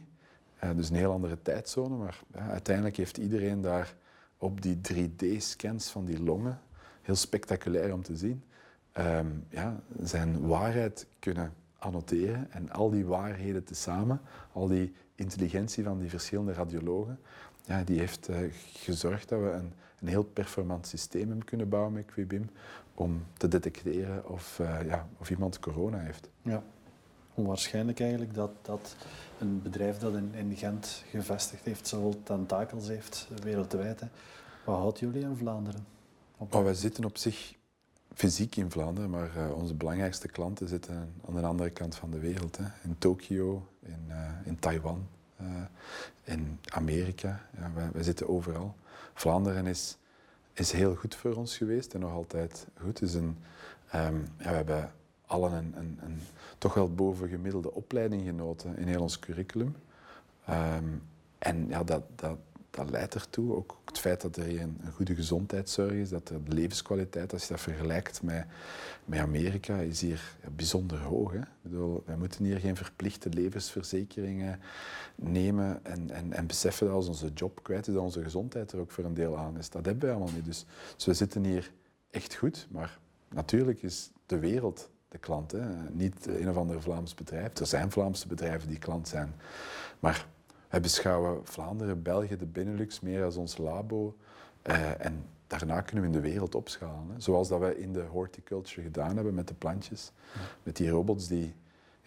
[0.64, 3.96] Uh, dus een heel andere tijdzone, maar ja, uiteindelijk heeft iedereen daar
[4.38, 6.60] op die 3D-scans van die longen,
[7.02, 8.44] heel spectaculair om te zien,
[8.98, 16.00] um, ja, zijn waarheid kunnen annoteren en al die waarheden tezamen, al die intelligentie van
[16.00, 17.20] die verschillende radiologen,
[17.66, 18.38] ja, die heeft uh,
[18.74, 22.50] gezorgd dat we een, een heel performant systeem hebben kunnen bouwen met Quibim
[22.94, 26.30] om te detecteren of, uh, ja, of iemand corona heeft.
[26.42, 26.64] Ja
[27.40, 28.96] onwaarschijnlijk eigenlijk dat, dat
[29.40, 34.00] een bedrijf dat in, in Gent gevestigd heeft, zoveel tentakels heeft wereldwijd.
[34.00, 34.08] Hè.
[34.66, 35.86] Wat houdt jullie in Vlaanderen?
[36.38, 37.56] Oh, wij zitten op zich
[38.14, 42.20] fysiek in Vlaanderen, maar uh, onze belangrijkste klanten zitten aan de andere kant van de
[42.20, 42.58] wereld.
[42.58, 42.64] Hè.
[42.84, 45.08] In Tokio, in, uh, in Taiwan,
[45.42, 45.48] uh,
[46.24, 47.46] in Amerika.
[47.58, 48.76] Ja, wij, wij, zitten overal.
[49.14, 49.98] Vlaanderen is,
[50.54, 53.02] is heel goed voor ons geweest en nog altijd goed.
[53.02, 53.38] Een,
[53.96, 54.92] um, ja, we hebben
[55.26, 56.20] allen een, een, een,
[56.58, 59.76] toch wel bovengemiddelde opleiding genoten in heel ons curriculum.
[60.50, 61.02] Um,
[61.38, 62.38] en ja, dat, dat,
[62.70, 66.40] dat leidt ertoe, ook het feit dat er een, een, goede gezondheidszorg is, dat de
[66.48, 68.46] levenskwaliteit, als je dat vergelijkt met,
[69.06, 71.32] met Amerika, is hier bijzonder hoog.
[71.32, 71.40] Hè?
[71.40, 74.60] Ik bedoel, wij moeten hier geen verplichte levensverzekeringen
[75.16, 78.80] nemen en, en, en beseffen dat als onze job kwijt is, dat onze gezondheid er
[78.80, 79.70] ook voor een deel aan is.
[79.70, 80.46] Dat hebben wij allemaal niet.
[80.46, 81.72] Dus, dus we zitten hier
[82.10, 85.52] echt goed, maar natuurlijk is de wereld de klant.
[85.52, 85.90] Hè.
[85.92, 87.58] Niet een of ander Vlaams bedrijf.
[87.58, 89.34] Er zijn Vlaamse bedrijven die klant zijn.
[90.00, 90.28] Maar
[90.70, 94.16] wij beschouwen Vlaanderen, België, de Benelux meer als ons labo.
[94.64, 97.10] Uh, en daarna kunnen we in de wereld opschalen.
[97.14, 97.20] Hè.
[97.20, 100.12] Zoals dat wij in de horticulture gedaan hebben met de plantjes.
[100.64, 101.54] Met die robots die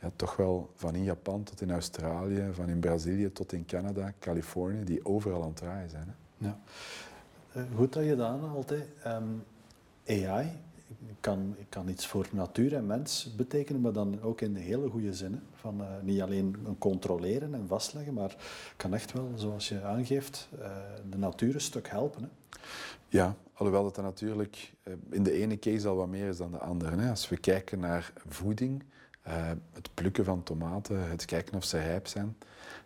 [0.01, 4.13] ja, toch wel van in Japan tot in Australië, van in Brazilië tot in Canada,
[4.19, 6.07] Californië, die overal aan het draaien zijn.
[6.07, 6.47] Hè.
[6.47, 6.59] Ja.
[7.53, 8.71] Eh, goed dat je dat aanhaalt.
[8.71, 8.85] Um,
[10.05, 10.59] ehm, AI
[11.21, 15.15] kan, kan iets voor natuur en mens betekenen, maar dan ook in de hele goede
[15.15, 15.41] zin.
[15.63, 18.37] Van, uh, niet alleen controleren en vastleggen, maar
[18.77, 20.67] kan echt wel, zoals je aangeeft, uh,
[21.11, 22.23] de natuur een stuk helpen.
[22.23, 22.29] Hè.
[23.09, 24.73] Ja, alhoewel dat natuurlijk
[25.11, 26.97] in de ene case al wat meer is dan de andere.
[26.97, 27.11] Hè.
[27.11, 28.83] Als we kijken naar voeding,
[29.73, 32.37] het plukken van tomaten, het kijken of ze rijp zijn,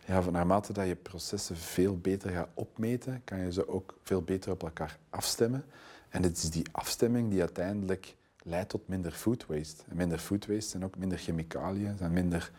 [0.05, 4.51] ja, naarmate dat je processen veel beter gaat opmeten, kan je ze ook veel beter
[4.51, 5.65] op elkaar afstemmen.
[6.09, 8.15] En het is die afstemming die uiteindelijk
[8.47, 9.83] leidt tot minder food waste.
[9.89, 12.51] En minder food waste zijn ook minder chemicaliën, zijn minder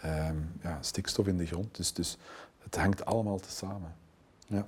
[0.00, 1.76] ehm, ja, stikstof in de grond.
[1.76, 2.18] Dus, dus
[2.58, 3.94] het hangt allemaal tezamen.
[4.46, 4.66] Ja.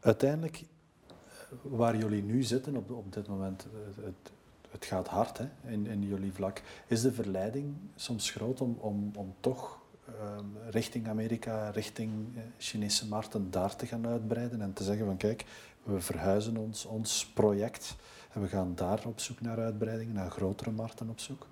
[0.00, 0.64] Uiteindelijk,
[1.06, 1.14] eh,
[1.62, 4.32] waar jullie nu zitten op, op dit moment, eh, het,
[4.70, 6.62] het gaat hard hè, in, in jullie vlak.
[6.86, 13.06] Is de verleiding soms groot om, om, om toch Ehm, richting Amerika, richting uh, Chinese
[13.06, 15.44] markten daar te gaan uitbreiden en te zeggen van kijk,
[15.82, 17.96] we verhuizen ons, ons project
[18.40, 21.46] we gaan daar op zoek naar uitbreiding, naar grotere markten op zoek?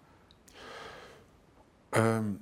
[1.90, 2.40] Um,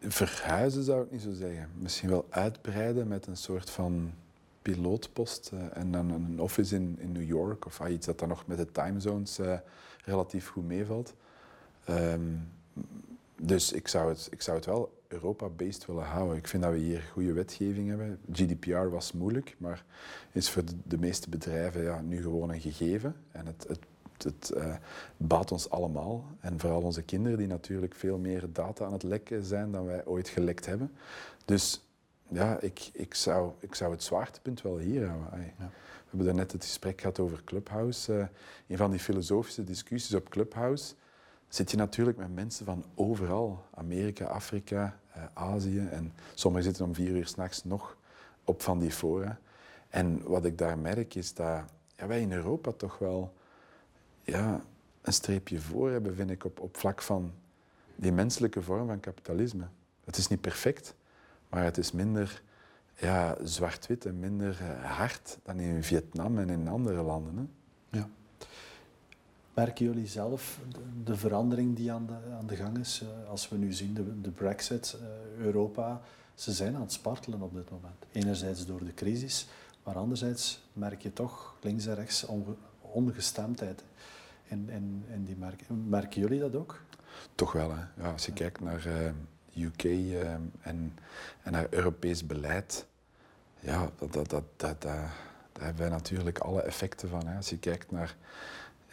[0.00, 1.70] verhuizen zou ik niet zo zeggen.
[1.78, 4.12] Misschien wel uitbreiden met een soort van
[4.62, 8.46] pilootpost uh, en dan een office in, in New York of iets dat dan nog
[8.46, 9.58] met de timezones uh,
[10.04, 11.14] relatief goed meevalt.
[11.88, 12.48] Um,
[13.36, 16.36] dus ik zou het, ik zou het wel Europa-based willen houden.
[16.36, 18.20] Ik vind dat we hier goede wetgeving hebben.
[18.32, 19.84] GDPR was moeilijk, maar
[20.32, 23.16] is voor de, meeste bedrijven ja, nu gewoon een gegeven.
[23.32, 23.78] En het, het,
[24.18, 24.74] het uh,
[25.16, 26.24] baat ons allemaal.
[26.40, 30.06] En vooral onze kinderen, die natuurlijk veel meer data aan het lekken zijn dan wij
[30.06, 30.92] ooit gelekt hebben.
[31.44, 31.84] Dus
[32.28, 35.52] ja, ik, ik, zou, ik zou het zwaartepunt wel hier houden.
[35.58, 35.70] Ja.
[36.10, 38.12] We hebben net het gesprek gehad over Clubhouse.
[38.12, 38.26] Uh,
[38.66, 40.94] een van die filosofische discussies op Clubhouse
[41.48, 43.64] zit je natuurlijk met mensen van overal.
[43.74, 45.88] Amerika, Afrika, eh, Azië.
[45.90, 47.96] En sommigen zitten om vier uur s'nachts nog
[48.44, 49.38] op van die fora.
[49.88, 51.64] En wat ik daar merk is dat
[51.96, 53.32] ja, wij in Europa toch wel
[54.22, 54.60] ja,
[55.02, 57.32] een streepje voor hebben, vind ik, op, op vlak van
[57.94, 59.64] die menselijke vorm van kapitalisme.
[60.04, 60.94] Het is niet perfect,
[61.48, 62.42] maar het is minder
[62.94, 67.36] ja, zwart-wit en minder eh, hard dan in Vietnam en in andere landen.
[67.36, 67.98] Hè.
[67.98, 68.08] Ja.
[69.54, 70.60] Merken jullie zelf
[71.04, 73.02] de, verandering die aan de, aan de gang is?
[73.02, 76.00] Uh, als we nu zien de, de Brexit, uh, Europa,
[76.34, 77.94] ze zijn aan het spartelen op dit moment.
[78.12, 79.46] Enerzijds door de crisis,
[79.82, 83.84] maar anderzijds merk je toch links en rechts onge, ongestemdheid
[84.44, 85.88] in, in, in die merken.
[85.88, 86.82] Merken jullie dat ook?
[87.34, 87.74] Toch wel.
[87.74, 88.02] Hè.
[88.02, 89.14] Ja, als je kijkt naar uh, eh,
[89.54, 90.98] UK en, en
[91.50, 92.86] naar Europees beleid,
[93.60, 97.26] ja, dat, dat, dat, dat, daar hebben wij natuurlijk alle effecten van.
[97.26, 97.36] Hè.
[97.36, 98.16] Als je kijkt naar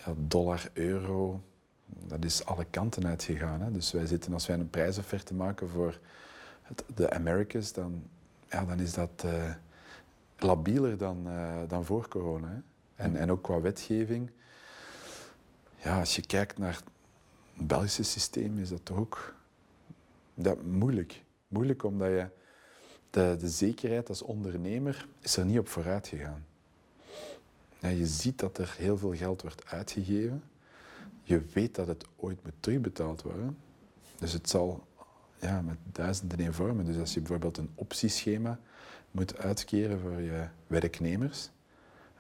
[0.05, 1.41] ja, dollar, euro,
[1.85, 3.61] dat is alle kanten uitgegaan.
[3.61, 3.71] Hè.
[3.71, 5.99] Dus wij zitten, als wij een prijsofferte maken voor
[6.61, 8.03] het, de Americas, dan,
[8.49, 9.53] ja, dan is dat uh,
[10.37, 12.47] labieler dan, uh, dan voor corona.
[12.47, 12.59] Hè.
[13.03, 14.29] En, en ook qua wetgeving.
[15.77, 16.83] Ja, als je kijkt naar het
[17.67, 19.35] Belgische systeem, is dat toch ook
[20.33, 21.23] dat, moeilijk.
[21.47, 22.27] Moeilijk omdat je
[23.09, 26.45] de, de zekerheid als ondernemer is er niet op vooruit gegaan.
[27.81, 30.43] Ja, je ziet dat er heel veel geld wordt uitgegeven.
[31.23, 33.57] Je weet dat het ooit moet terugbetaald worden.
[34.19, 34.87] Dus het zal
[35.39, 36.85] ja, met duizenden in vormen.
[36.85, 38.59] Dus als je bijvoorbeeld een optieschema
[39.11, 41.49] moet uitkeren voor je werknemers,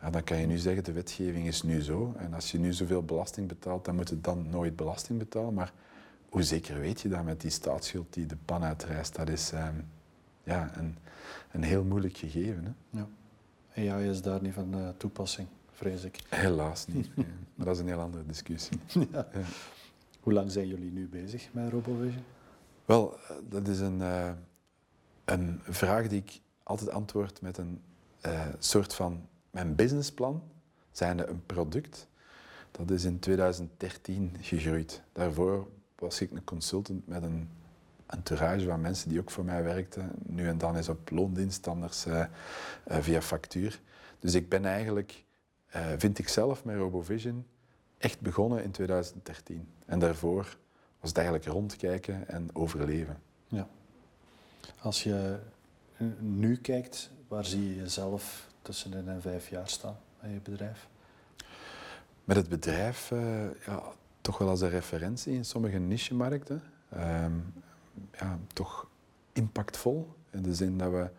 [0.01, 2.13] ja, dan kan je nu zeggen de wetgeving is nu zo.
[2.17, 5.53] En als je nu zoveel belasting betaalt, dan moet je dan nooit belasting betalen.
[5.53, 5.73] Maar
[6.29, 9.15] hoe zeker weet je dat met die staatsschuld die de pan uitreist?
[9.15, 9.75] Dat is ehm,
[10.43, 10.97] ja, een,
[11.51, 12.63] een heel moeilijk gegeven.
[12.63, 12.99] Hè?
[12.99, 13.07] Ja.
[13.75, 16.19] AI is daar niet van uh, toepassing, vrees ik.
[16.29, 17.09] Helaas niet.
[17.55, 18.79] Maar dat is een heel andere discussie.
[19.11, 19.27] Ja.
[20.19, 22.23] Hoe lang zijn jullie nu bezig met RoboVision?
[22.85, 24.31] Wel, eh, dat is een, uh,
[25.25, 27.81] een vraag die ik altijd antwoord met een
[28.25, 30.43] uh, soort van mijn businessplan.
[30.91, 32.07] Zijnde een product.
[32.71, 35.01] Dat is in 2013 gegroeid.
[35.11, 37.49] Daarvoor was ik een consultant met een
[38.11, 40.11] entourage van mensen die ook voor mij werkten.
[40.25, 42.25] Nu en dan is op loondienst, anders uh,
[42.87, 43.81] via factuur.
[44.19, 45.25] Dus ik ben eigenlijk,
[45.75, 47.45] uh, vind ik zelf met RoboVision,
[47.97, 49.67] echt begonnen in 2013.
[49.85, 50.57] En daarvoor
[50.99, 53.21] was het eigenlijk rondkijken en overleven.
[53.47, 53.67] Ja.
[54.79, 55.39] Als je
[56.19, 60.87] nu kijkt, waar zie je jezelf tussen de en vijf jaar staan in je bedrijf?
[62.23, 63.09] Met het bedrijf
[63.65, 63.83] ja,
[64.21, 66.63] toch wel als een referentie in sommige niche-markten.
[66.93, 67.53] Um,
[68.11, 68.87] ja, toch
[69.33, 70.13] impactvol.
[70.29, 71.09] In de zin dat we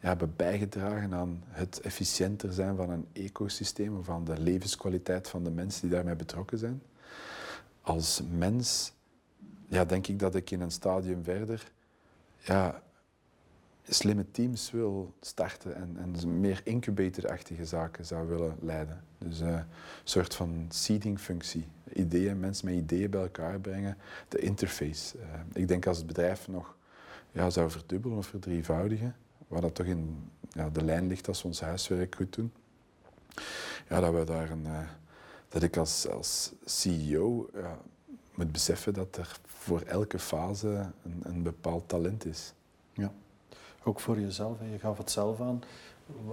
[0.00, 5.50] ja, hebben bijgedragen aan het efficiënter zijn van een ecosysteem van de levenskwaliteit van de
[5.50, 6.82] mensen die daarmee betrokken zijn.
[7.80, 8.92] Als mens
[9.68, 11.72] ja, denk ik dat ik in een stadium verder
[12.42, 12.82] ja,
[13.88, 19.04] slimme teams wil starten en, en meer incubatorachtige zaken zou willen leiden.
[19.18, 19.64] Dus uh, een
[20.04, 21.66] soort van seeding-functie.
[21.92, 23.96] Ideeën, mensen met ideeën bij elkaar brengen,
[24.28, 25.16] de interface.
[25.18, 26.76] Uh, ik denk als het bedrijf nog
[27.32, 29.16] ja, zou verdubbelen of verdrievoudigen,
[29.48, 32.52] waar dat toch in ja, de lijn ligt als we ons huiswerk goed doen,
[33.88, 34.88] ja, dat we daar een, uh,
[35.48, 37.50] dat ik als, CEO
[38.34, 42.52] moet beseffen dat er voor elke fase een, een bepaald talent is.
[42.92, 43.12] Ja
[43.84, 44.58] ook voor jezelf.
[44.72, 45.62] Je gaf het zelf aan.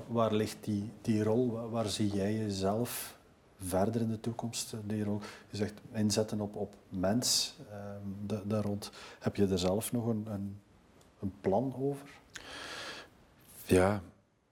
[0.07, 1.69] Waar ligt die, die rol?
[1.69, 3.16] Waar zie jij jezelf
[3.61, 4.73] verder in de toekomst?
[4.73, 5.21] Eh, die rol?
[5.49, 7.55] Je zegt inzetten op, op mens
[8.29, 8.91] uh, daar rond.
[9.19, 10.59] Heb je er zelf nog een, een,
[11.19, 12.09] een plan over?
[13.63, 14.01] Ja,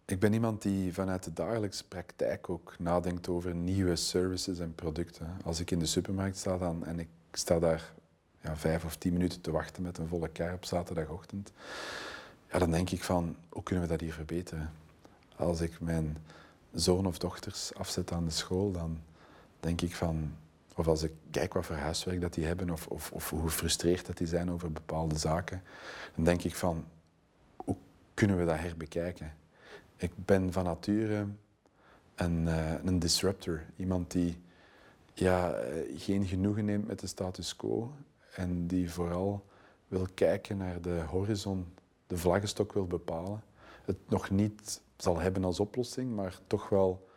[0.05, 5.27] ik ben iemand die vanuit de dagelijkse praktijk ook nadenkt over nieuwe services en producten.
[5.43, 7.93] Als ik in de supermarkt sta dan, en ik sta daar
[8.41, 11.51] ja, vijf of tien minuten te wachten met een volle kar op zaterdagochtend,
[12.51, 14.71] ja, dan denk ik van, hoe kunnen we dat hier verbeteren?
[15.35, 16.17] Als ik mijn
[16.75, 18.99] zoon of dochters afzet aan de school, dan
[19.59, 20.35] denk ik van,
[20.75, 24.05] of als ik kijk wat voor huiswerk dat die hebben, of, of, of hoe gefrustreerd
[24.05, 25.63] dat die zijn over bepaalde zaken,
[26.15, 26.85] dan denk ik van,
[27.55, 27.75] hoe
[28.13, 29.33] kunnen we dat herbekijken?
[29.97, 31.27] Ik ben van nature
[32.15, 34.37] een, uh, een disruptor, iemand die
[35.13, 37.93] ja, eh, geen genoegen neemt met de status quo
[38.35, 39.45] en die vooral
[39.87, 41.73] wil kijken naar de horizon
[42.07, 43.43] de vlaggenstok wil bepalen.
[43.85, 47.07] Het nog niet zal hebben als oplossing, maar toch wel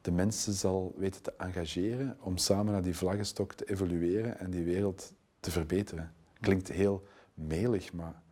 [0.00, 4.64] de mensen zal weten te engageren om samen naar die vlaggenstok te evolueren en die
[4.64, 6.12] wereld te verbeteren.
[6.40, 7.02] Klinkt heel
[7.34, 8.22] melig, maar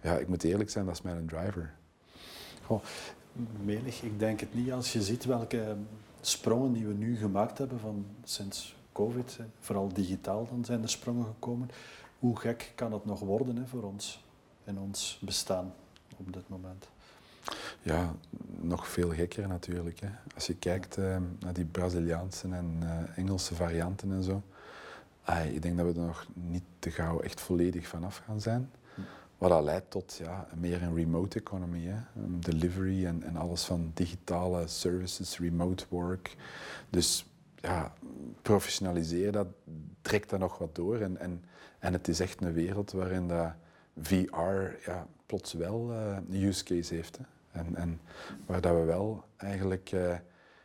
[0.00, 1.74] ja, ik moet eerlijk zijn, dat is mijn driver.
[2.64, 2.82] Goh,
[3.62, 4.72] melig, ik denk het niet.
[4.72, 5.76] Als je ziet welke
[6.20, 11.24] sprongen die we nu gemaakt hebben van sinds COVID, vooral digitaal dan zijn er sprongen
[11.24, 11.70] gekomen.
[12.18, 14.28] Hoe gek kan het nog worden hè, voor ons?
[14.70, 15.74] in ons bestaan
[16.16, 16.88] op dit moment.
[17.82, 18.14] Ja,
[18.60, 20.00] nog veel gekker natuurlijk.
[20.00, 20.08] Hè.
[20.34, 24.42] Als je kijkt uh, naar die Braziliaanse en uh, Engelse varianten en zo.
[25.22, 28.70] Ay, ik denk dat we er nog niet te gauw echt volledig vanaf gaan zijn.
[29.38, 31.84] Wat dat leidt tot ja, meer een remote economy.
[31.84, 31.96] Hè.
[32.38, 36.36] Delivery en, en alles van digitale services, remote work.
[36.90, 37.92] Dus ja,
[38.42, 39.46] professionaliseren, dat
[40.02, 40.98] trekt dan nog wat door.
[41.00, 41.44] En, en,
[41.78, 43.52] en het is echt een wereld waarin dat
[44.02, 47.16] VR ja, plots wel uh, een use case heeft.
[47.16, 47.24] Hè.
[47.50, 48.00] En, en
[48.46, 50.14] waar dat we wel eigenlijk uh,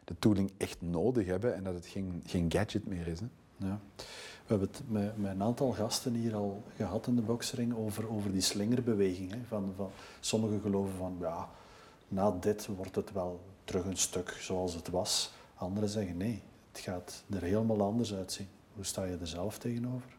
[0.04, 3.19] de tooling echt nodig hebben en dat het geen, geen gadget meer is.
[3.19, 3.28] Hè.
[3.56, 3.80] Ja.
[3.95, 8.10] We hebben het met, met, een aantal gasten hier al gehad in de boxring over,
[8.10, 9.32] over die slingerbeweging.
[9.32, 9.38] Hè.
[9.48, 11.50] Van, van, sommigen geloven van ja,
[12.08, 15.34] na dit wordt het wel terug een stuk zoals het was.
[15.56, 18.48] Anderen zeggen nee, het gaat er helemaal anders uitzien.
[18.74, 20.17] Hoe sta je er zelf tegenover?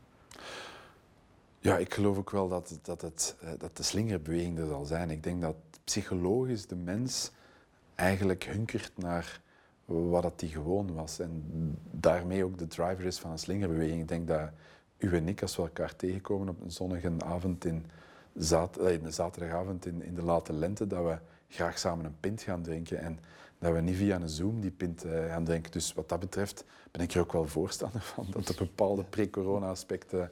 [1.58, 5.10] Ja, ik geloof ook wel dat, dat, het, eh, dat de slingerbeweging er zal zijn.
[5.10, 7.30] Ik denk dat psychologisch de mens
[7.94, 9.40] eigenlijk hunkert naar
[9.84, 11.18] wat dat die gewoon was.
[11.18, 11.44] En
[11.90, 14.00] daarmee ook de driver is van een slingerbeweging.
[14.00, 14.50] Ik denk dat
[14.98, 17.86] u en ik, als we elkaar tegenkomen op een zonnige avond in,
[18.32, 21.18] eh, zaterdagavond in, in de late lente, dat we
[21.48, 22.98] graag samen een pint gaan drinken.
[22.98, 23.18] En
[23.58, 25.72] dat we niet via een Zoom die pint uh, gaan drinken.
[25.72, 29.68] Dus wat dat betreft ben ik er ook wel voorstander van dat er bepaalde pre-corona
[29.68, 30.30] aspecten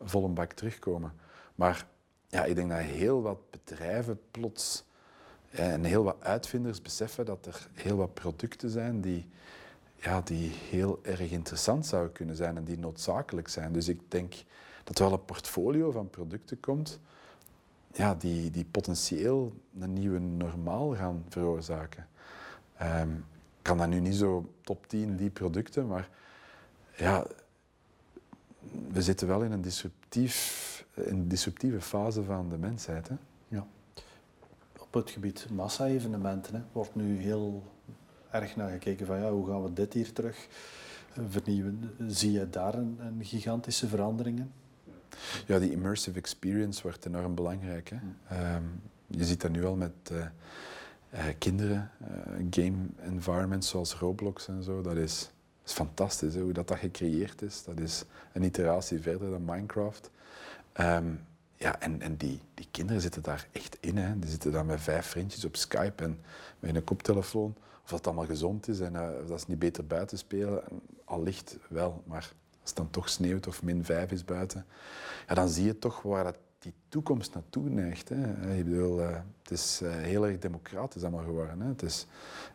[0.00, 1.12] vol een bak terugkomen.
[1.54, 1.86] Maar
[2.28, 4.84] ja, ik denk dat heel wat bedrijven plots
[5.56, 9.28] en heel wat uitvinders beseffen dat er heel wat producten zijn die,
[9.94, 13.72] ja, die heel erg interessant zouden kunnen zijn en die noodzakelijk zijn.
[13.72, 14.34] Dus ik denk
[14.84, 17.00] dat er wel een portfolio van producten komt
[17.96, 22.08] ja, die, die potentieel een nieuwe normaal gaan veroorzaken.
[22.82, 23.24] Um,
[23.56, 26.08] ik kan dat nu niet zo top 10 die producten, maar
[26.96, 27.26] ja,
[28.88, 33.08] we zitten wel in een, disruptief, disruptieve fase van de mensheid.
[33.08, 33.14] Hè?
[33.48, 33.66] Ja.
[34.96, 37.62] Het gebied massa-evenementen wordt nu heel
[38.30, 40.48] erg naar gekeken van ja, hoe gaan we dit hier terug
[41.28, 41.90] vernieuwen.
[42.06, 44.52] Zie je daar een, een gigantische veranderingen?
[45.46, 47.90] Ja, die immersive experience wordt enorm belangrijk.
[47.90, 47.98] Hè?
[48.36, 48.64] Ehm,
[49.06, 50.18] je ziet dat nu al met uh,
[51.14, 54.82] uh, kinderen, uh, game environments zoals Roblox en zo.
[54.82, 55.30] Dat is
[55.66, 57.64] is fantastisch hè, hoe dat, dat gecreëerd is.
[57.64, 60.10] Dat is een iteratie verder dan Minecraft.
[60.80, 61.20] Um,
[61.56, 63.96] ja, en, en die, die kinderen zitten daar echt in.
[63.96, 64.18] Hè.
[64.18, 66.20] Die zitten daar met vijf vriendjes op Skype en
[66.58, 67.56] met een koptelefoon.
[67.84, 70.62] Of dat allemaal gezond is en uh, dat ze niet beter buiten spelen.
[71.04, 74.66] Allicht wel, maar als het dan toch sneeuwt of min vijf is buiten,
[75.28, 78.08] ja, dan zie je toch waar dat die toekomst naartoe neigt.
[78.08, 78.54] Hè.
[78.56, 81.60] Ik bedoel, uh, het is uh, heel erg democratisch allemaal geworden.
[81.60, 81.68] Hè.
[81.68, 82.06] Het is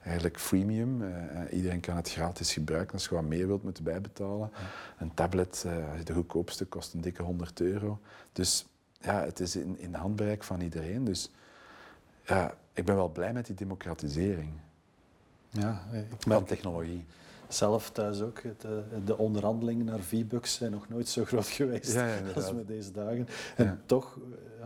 [0.03, 1.01] eigenlijk freemium.
[1.01, 1.09] Uh,
[1.51, 2.93] iedereen kan het gratis gebruiken.
[2.93, 4.49] Als je wat meer wilt, moet je bijbetalen.
[4.53, 4.59] Ja.
[4.97, 5.65] Een tablet,
[6.03, 7.99] de goedkoopste, kost een dikke 100 euro.
[8.31, 8.65] Dus
[9.01, 11.03] ja, het is in, in handbereik van iedereen.
[11.03, 11.29] Dus
[12.25, 14.49] ja, ik ben wel blij met die democratisering
[15.49, 17.05] ja, ik van technologie
[17.47, 18.41] zelf thuis ook.
[18.41, 22.67] De, de onderhandelingen naar V-Bucks zijn nog nooit zo groot geweest ja, ja, als met
[22.67, 23.27] deze dagen.
[23.55, 24.17] En toch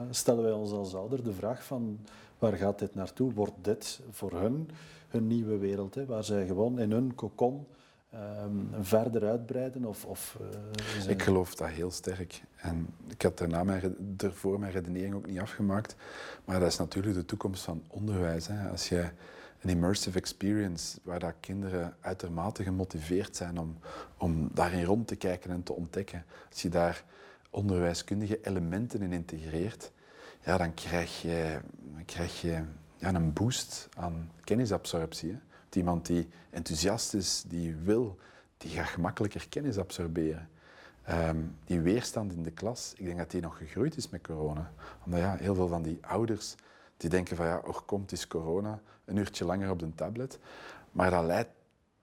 [0.10, 2.00] stellen wij ons als ouder de vraag van
[2.39, 3.34] waar gaat dit naartoe?
[3.34, 4.69] Wordt dit voor hun
[5.08, 7.65] hun nieuwe wereld, hè, waar zij gewoon in hun cocon
[8.43, 9.86] um, verder uitbreiden?
[9.86, 12.41] Of, of, uh, Ik geloof dat heel sterk.
[12.56, 15.95] En ik had daarna mijn, ervoor mijn redenering ook niet afgemaakt.
[16.45, 18.47] Maar dat is natuurlijk de toekomst van onderwijs.
[18.47, 18.69] Hè.
[18.69, 19.10] Als je
[19.62, 23.78] een immersive experience waar dat kinderen uitermate gemotiveerd zijn om,
[24.17, 26.25] om daarin rond te kijken en te ontdekken.
[26.49, 27.04] Als je daar
[27.49, 29.91] onderwijskundige elementen in integreert,
[30.43, 31.60] ja, dan krijg je,
[31.93, 32.62] dan krijg je
[32.97, 35.32] ja, een boost aan kennisabsorptie.
[35.32, 35.38] Hè.
[35.75, 38.19] Iemand die enthousiast is, die wil,
[38.57, 40.49] die gaat gemakkelijker kennis absorberen.
[41.03, 44.71] Ehm, die weerstand in de klas, ik denk dat die nog gegroeid is met corona.
[45.05, 46.55] Omdat ja, heel veel van die ouders
[46.97, 50.39] die denken van ja, er komt is corona, een uurtje langer op de tablet.
[50.91, 51.49] Maar dat leidt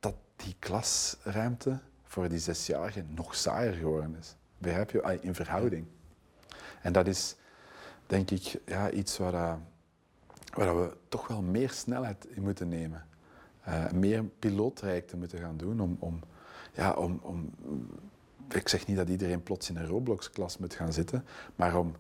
[0.01, 4.37] dat die klasruimte voor die zesjarigen nog saaier geworden is.
[4.59, 5.19] Begrijp je?
[5.21, 5.87] In verhouding.
[6.83, 7.37] En dat is,
[8.07, 9.59] denk ik, ja, iets waar,
[10.55, 13.07] waar we toch wel meer snelheid in moeten nemen.
[13.69, 16.21] Uh, meer piloottrajecten moeten gaan doen om, om,
[16.73, 17.51] ja, om, om...
[18.49, 21.25] Ik zeg niet dat iedereen plots in een Roblox-klas moet gaan zitten,
[21.57, 21.95] maar om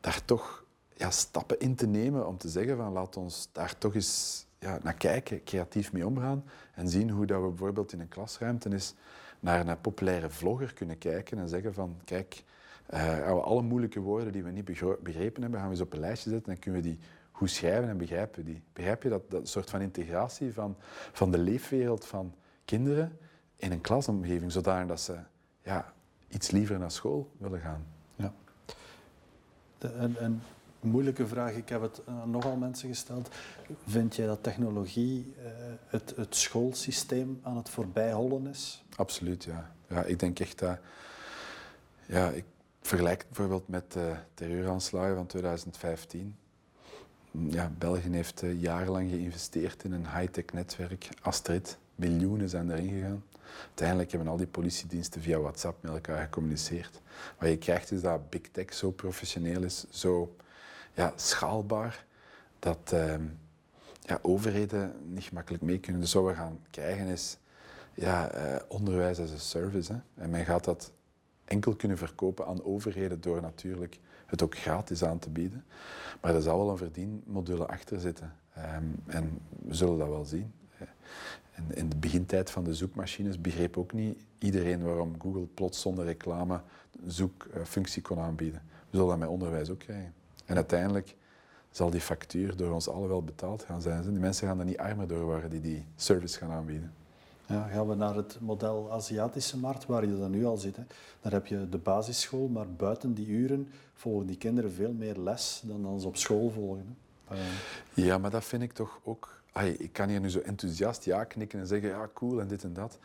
[0.00, 0.64] daar toch
[0.94, 4.78] ja, stappen in te nemen om te zeggen van laat ons daar toch eens ja,
[4.82, 8.94] naar kijken, creatief mee omgaan en zien hoe dat we bijvoorbeeld in een klasruimte is
[9.40, 12.44] naar een populaire vlogger kunnen kijken en zeggen van kijk,
[12.88, 14.64] gaan we alle moeilijke woorden die we niet
[15.02, 16.98] begrepen hebben, gaan we eens op een lijstje zetten en kunnen we die
[17.36, 18.62] goed schrijven en begrijpen die.
[18.72, 20.76] Begrijp je dat, dat soort van integratie van,
[21.12, 23.18] van de leefwereld van kinderen
[23.56, 25.18] in een klasomgeving, zodanig ze
[25.62, 25.92] ja,
[26.28, 27.86] iets liever naar school willen gaan?
[28.16, 28.32] Ja.
[29.78, 30.42] De, en, en
[30.80, 33.28] moeilijke vraag, ik heb het aan nogal mensen gesteld.
[33.86, 35.44] Vind jij dat technologie uh,
[35.86, 38.84] het, het schoolsysteem aan het voorbijhollen is?
[38.96, 39.72] Absoluut, ja.
[39.88, 40.78] ja ik denk echt dat...
[42.06, 42.44] Ja, ik
[42.80, 46.36] vergelijk het bijvoorbeeld met de terreuraanslagen van 2015.
[47.38, 51.08] Ja, België heeft uh, jarenlang geïnvesteerd in een high-tech netwerk.
[51.22, 53.24] Astrid, miljoenen zijn erin gegaan.
[53.66, 57.00] Uiteindelijk hebben al die politiediensten via WhatsApp met elkaar gecommuniceerd.
[57.38, 60.36] Wat je krijgt is dat big tech zo professioneel is, zo
[60.92, 62.04] ja, schaalbaar
[62.58, 63.24] dat ehm,
[64.00, 66.00] ja, overheden niet gemakkelijk mee kunnen.
[66.00, 67.38] Dus wat we gaan krijgen is
[67.94, 69.92] ja, uh, onderwijs als een service.
[69.92, 69.98] Hè.
[70.22, 70.92] En men gaat dat
[71.44, 75.64] enkel kunnen verkopen aan overheden door natuurlijk het ook gratis aan te bieden.
[76.20, 78.32] Maar er zal wel een verdienmodule achter zitten.
[78.54, 80.52] Ehm, en we zullen dat wel zien.
[81.52, 86.04] En in de begintijd van de zoekmachines begreep ook niet iedereen waarom Google plots zonder
[86.04, 86.60] reclame
[87.06, 88.62] zoekfunctie kon aanbieden.
[88.66, 90.12] We zullen dat met onderwijs ook krijgen.
[90.44, 91.16] En uiteindelijk
[91.70, 94.02] zal die factuur door ons allen wel betaald gaan zijn.
[94.02, 96.92] Die mensen gaan er niet armer door worden die die service gaan aanbieden.
[97.46, 100.76] Ja, gaan we naar het model Aziatische markt, waar je dan nu al zit.
[100.76, 100.82] Hè.
[101.20, 105.62] Daar heb je de basisschool, maar buiten die uren volgen die kinderen veel meer les
[105.64, 106.96] dan dan ze op school volgen.
[107.24, 107.36] Hè.
[107.94, 109.40] Ja, maar dat vind ik toch ook...
[109.78, 112.72] ik kan hier nu zo enthousiast ja knikken en zeggen, ja, cool en dit en
[112.72, 112.98] dat.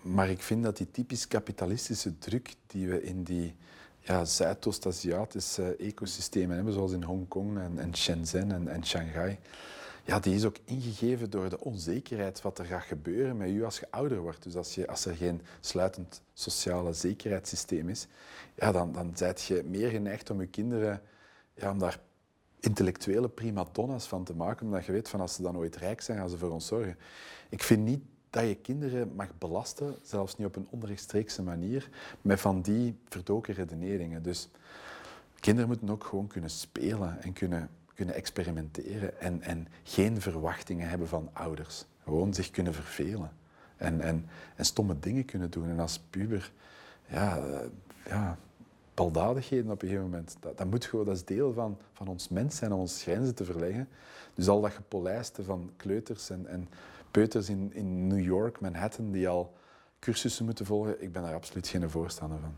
[0.00, 3.54] Maar ik vind dat die typisch kapitalistische druk die we in die
[4.00, 9.38] ja, Zuidoost-Aziatische ecosystemen hebben, zoals in Hongkong en, en Shenzhen en, en Shanghai,
[10.04, 13.78] ja, die is ook ingegeven door de onzekerheid wat er gaat gebeuren met u als
[13.78, 14.42] je ouder wordt.
[14.42, 18.06] Dus als, je, als er geen sluitend sociale zekerheidssysteem is,
[18.54, 21.02] ja, dan, dan zijt je meer geneigd om je kinderen
[21.54, 22.00] ja, om daar
[22.60, 26.00] intellectuele prima donna's van te maken, omdat je weet van als ze dan ooit rijk
[26.00, 26.96] zijn, gaan ze voor ons zorgen.
[27.48, 31.88] Ik vind niet dat je kinderen mag belasten, zelfs niet op een onrechtstreekse manier,
[32.22, 34.22] met van die verdoken redeneringen.
[34.22, 34.48] Dus
[35.40, 41.08] kinderen moeten ook gewoon kunnen spelen en kunnen, kunnen experimenteren en, en geen verwachtingen hebben
[41.08, 41.84] van ouders.
[42.02, 43.30] Gewoon zich kunnen vervelen
[43.76, 44.26] en, en,
[44.56, 45.68] en stomme dingen kunnen doen.
[45.68, 46.52] En als puber,
[47.06, 47.42] ja,
[48.06, 48.38] ja
[48.94, 50.36] baldadigheden op een gegeven moment.
[50.40, 53.34] Dat, dat, moet gewoon, dat is deel van, van ons mens zijn om onze grenzen
[53.34, 53.88] te verleggen.
[54.34, 56.68] Dus al dat gepolijste van kleuters en, en
[57.10, 59.54] peuters in, in New York, Manhattan, die al
[59.98, 62.54] cursussen moeten volgen, ik ben daar absoluut geen voorstander van.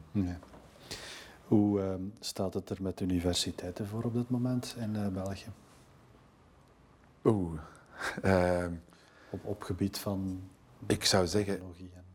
[1.46, 5.50] Hoe uh, staat het er met universiteiten voor op dit moment in uh, België?
[7.24, 7.60] Oeh.
[8.24, 8.66] Uh,
[9.30, 10.40] op, op gebied van
[10.86, 11.60] Ik zou zeggen,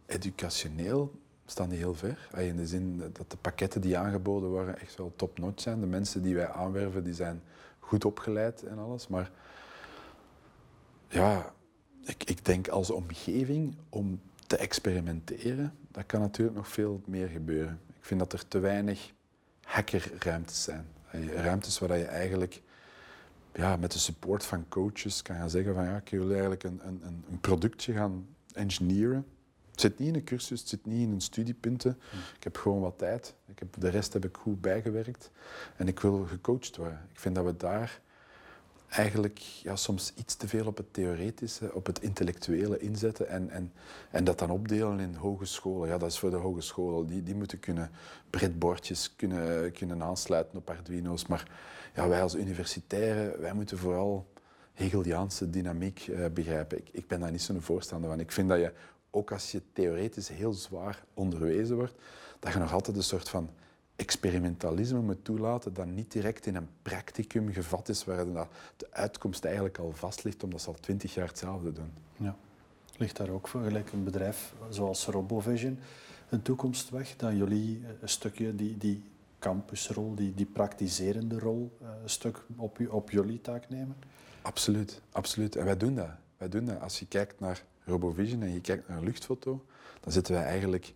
[0.06, 1.12] educationeel
[1.46, 2.30] staan die heel ver.
[2.38, 5.80] In de zin dat de pakketten die aangeboden worden echt wel top-notch zijn.
[5.80, 7.42] De mensen die wij aanwerven, die zijn
[7.80, 9.08] goed opgeleid en alles.
[9.08, 9.32] Maar
[11.08, 11.54] ja,
[12.04, 17.80] ik, ik denk als omgeving om te experimenteren, dat kan natuurlijk nog veel meer gebeuren.
[17.98, 19.12] Ik vind dat er te weinig
[19.72, 20.86] hackerruimtes zijn.
[21.36, 22.62] Ruimtes waar je eigenlijk
[23.54, 26.80] ja, met de support van coaches kan gaan zeggen van ja, ik wil eigenlijk een,
[26.84, 29.26] een, een productje gaan engineeren.
[29.72, 32.00] Het zit niet in een cursus, het zit niet in een studiepunten.
[32.10, 32.20] Hmm.
[32.36, 33.36] Ik heb gewoon wat tijd.
[33.48, 35.32] Ik heb, de rest heb ik goed bijgewerkt.
[35.76, 37.08] En ik wil gecoacht worden.
[37.12, 38.02] Ik vind dat we daar
[38.92, 43.74] eigenlijk ja, soms iets te veel op het theoretische, op het intellectuele inzetten en, en,
[44.12, 45.90] en dat dan opdelen in hogescholen.
[45.90, 47.08] Ja, dat is voor de hogescholen.
[47.08, 47.92] Die, die moeten kunnen
[48.30, 51.28] breadboardjes kunnen, kunnen aansluiten op Arduino's.
[51.28, 51.52] Maar
[51.96, 54.28] ja, wij als universitairen, wij moeten vooral
[54.74, 56.78] Hegeliaanse dynamiek uh, begrijpen.
[56.78, 58.20] Ik, ik ben daar niet zo'n voorstander van.
[58.20, 58.74] Ik vind dat je,
[59.10, 61.96] ook als je theoretisch heel zwaar onderwezen wordt,
[62.40, 63.50] dat je nog altijd een soort van
[64.02, 68.26] experimentalisme moet toelaten dat niet direct in een practicum gevat is waar
[68.78, 71.92] de uitkomst eigenlijk al vast ligt, omdat ze al twintig jaar hetzelfde doen.
[72.18, 72.36] Ja.
[72.98, 75.80] Ligt daar ook voor gelijk een bedrijf zoals RoboVision
[76.30, 79.04] een toekomst weg, dat jullie een stukje die, die
[79.40, 83.96] campusrol, die, die praktiserende rol, eh, een stuk op, op jullie taak nemen?
[84.42, 85.56] Absoluut, absoluut.
[85.56, 86.10] En wij doen dat.
[86.38, 86.82] Wij doen dat.
[86.82, 89.66] Als je kijkt naar RoboVision en je kijkt naar luchtfoto,
[90.00, 90.94] dan zitten wij eigenlijk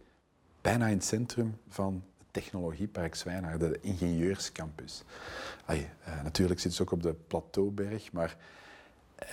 [0.61, 2.03] bijna in het centrum van
[2.35, 5.03] Technologiepark Zwijnaar, de ingenieurscampus.
[5.69, 5.77] uh,
[6.23, 8.37] natuurlijk zit ze ook op de Plateauberg, maar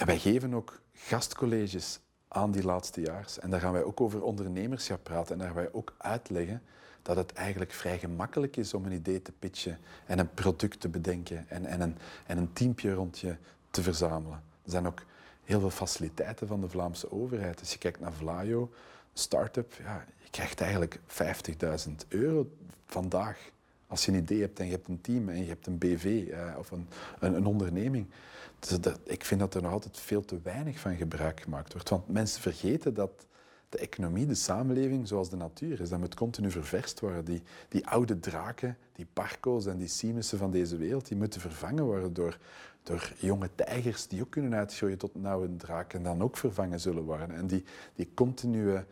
[0.04, 3.38] wij geven ook gastcolleges aan die laatste jaars.
[3.38, 6.62] En daar gaan wij ook over ondernemerschap praten en daar gaan wij ook uitleggen
[7.02, 10.88] dat het eigenlijk vrij gemakkelijk is om een idee te pitchen en een product te
[10.88, 11.96] bedenken en, en, een,
[12.26, 13.36] en een teampje rond je
[13.70, 14.42] te verzamelen.
[14.64, 15.02] Er zijn ook
[15.44, 17.60] heel veel faciliteiten van de Vlaamse overheid.
[17.60, 18.72] Als je kijkt naar Vlaio,
[19.12, 20.98] start-up, ja, krijgt eigenlijk
[21.88, 22.50] 50.000 euro
[22.86, 23.50] vandaag.
[23.86, 26.28] Als je een idee hebt en je hebt een team en je hebt een BV
[26.30, 28.06] eh, of een, een, een onderneming.
[28.58, 31.88] Dus dat, ik vind dat er nog altijd veel te weinig van gebruik gemaakt wordt.
[31.88, 33.26] Want mensen vergeten dat
[33.68, 37.24] de economie, de samenleving, zoals de natuur is, dat moet continu ververst worden.
[37.24, 41.84] Die, die oude draken, die parco's en die Siemensen van deze wereld, die moeten vervangen
[41.84, 42.38] worden door,
[42.82, 47.02] door jonge tijgers die ook kunnen uitgroeien tot een draak en dan ook vervangen zullen
[47.02, 47.30] worden.
[47.30, 47.64] En die,
[47.94, 48.84] die continue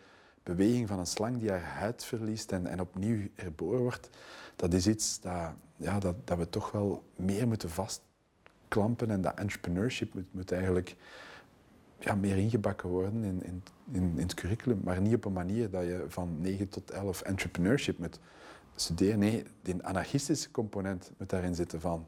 [0.56, 4.10] beweging van een slang die haar huid verliest en, en opnieuw herboren wordt,
[4.56, 9.10] dat is iets dat, ja, dat, dat we toch wel meer moeten vastklampen.
[9.10, 10.96] En dat entrepreneurship moet, moet eigenlijk
[11.98, 14.80] ja, meer ingebakken worden in, in, in, het curriculum.
[14.84, 18.20] Maar niet op een manier dat je van 9 tot 11 entrepreneurship moet
[18.74, 19.18] studeren.
[19.18, 22.06] Nee, die anarchistische component moet daarin zitten van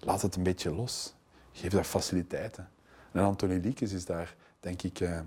[0.00, 1.14] laat het een beetje los.
[1.52, 2.68] Geef daar faciliteiten.
[3.12, 5.20] En Anthony Liekes is daar, denk ik, uh,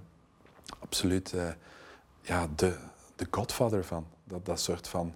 [0.80, 1.50] absoluut uh,
[2.22, 2.78] ja, de,
[3.16, 4.06] de godfather van.
[4.24, 5.14] Dat, dat soort van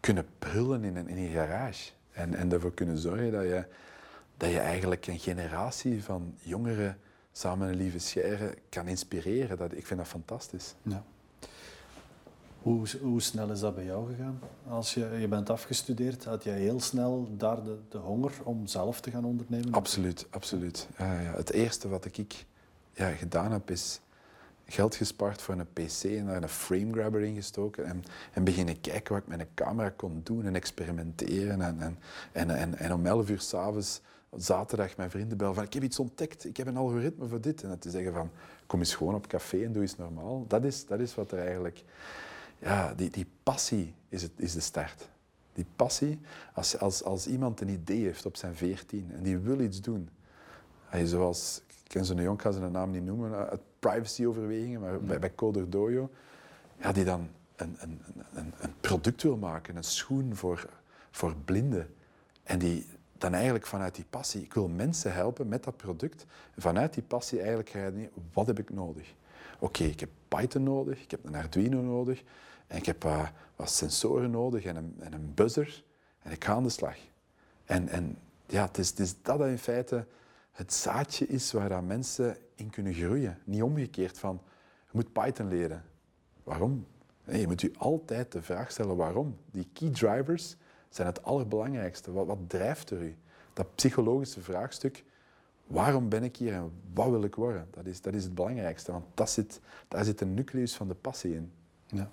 [0.00, 1.90] kunnen brullen in een, in een garage.
[2.12, 3.64] En, en ervoor kunnen zorgen dat je,
[4.36, 6.98] dat je eigenlijk een generatie van jongeren
[7.32, 9.56] samen een lieve scheren kan inspireren.
[9.56, 10.74] Dat, ik vind dat fantastisch.
[10.82, 11.04] Ja.
[12.62, 14.38] Hoe, hoe snel is dat bij jou gegaan?
[14.68, 19.00] Als je, je bent afgestudeerd, had jij heel snel daar de, de honger om zelf
[19.00, 19.72] te gaan ondernemen?
[19.72, 20.88] Absoluut, absoluut.
[20.98, 21.32] Ja, ja.
[21.34, 22.46] Het eerste wat ik
[22.92, 24.00] ja, gedaan heb, is
[24.66, 29.14] geld gespaard voor een pc en daar een framegrabber in gestoken en, en beginnen kijken
[29.14, 31.60] wat ik met een camera kon doen en experimenteren.
[31.60, 31.98] En, en,
[32.32, 34.00] en, en, en om 11 uur s'avonds,
[34.36, 37.62] zaterdag, mijn vrienden bellen van ik heb iets ontdekt, ik heb een algoritme voor dit.
[37.62, 38.30] En te zeggen van
[38.66, 40.44] kom eens gewoon op café en doe eens normaal.
[40.48, 41.82] Dat is, dat is wat er eigenlijk...
[42.58, 45.08] Ja, die, die passie is, het, is de start.
[45.52, 46.20] Die passie,
[46.54, 50.08] als, als, als iemand een idee heeft op zijn veertien en die wil iets doen,
[51.04, 55.34] zoals, ken zo'n jongen, ik ga zijn naam niet noemen, uit privacyoverwegingen, maar bij, bij
[55.34, 56.10] Coder Dojo,
[56.76, 58.00] ja, die dan een, een,
[58.34, 60.68] een, een, product wil maken, een schoen voor,
[61.10, 61.94] voor blinden.
[62.42, 62.86] En die
[63.18, 66.26] dan eigenlijk vanuit die passie, ik wil mensen helpen met dat product.
[66.56, 69.14] vanuit die passie eigenlijk ga je wat heb ik nodig?
[69.58, 72.22] Oké, ik heb Python nodig, ik heb een Arduino nodig,
[72.66, 75.84] en ik heb uh, wat sensoren nodig en een, en een buzzer.
[76.22, 76.96] En ik ga aan de slag.
[77.64, 80.06] En, en ja, het is, het is dat in feite
[80.54, 83.38] het zaadje is waar dat mensen in kunnen groeien.
[83.44, 84.40] Niet omgekeerd van,
[84.84, 85.84] je moet Python leren.
[86.42, 86.86] Waarom?
[87.24, 89.36] Nee, je moet je altijd de vraag stellen waarom.
[89.50, 90.56] Die key drivers
[90.88, 92.12] zijn het allerbelangrijkste.
[92.12, 93.16] Wat, wat drijft er u?
[93.52, 95.04] Dat psychologische vraagstuk,
[95.66, 97.66] waarom ben ik hier en wat wil ik worden?
[97.70, 100.94] Dat is, dat is het belangrijkste, want dat zit, daar zit de nucleus van de
[100.94, 101.52] passie in.
[101.86, 102.10] Ja.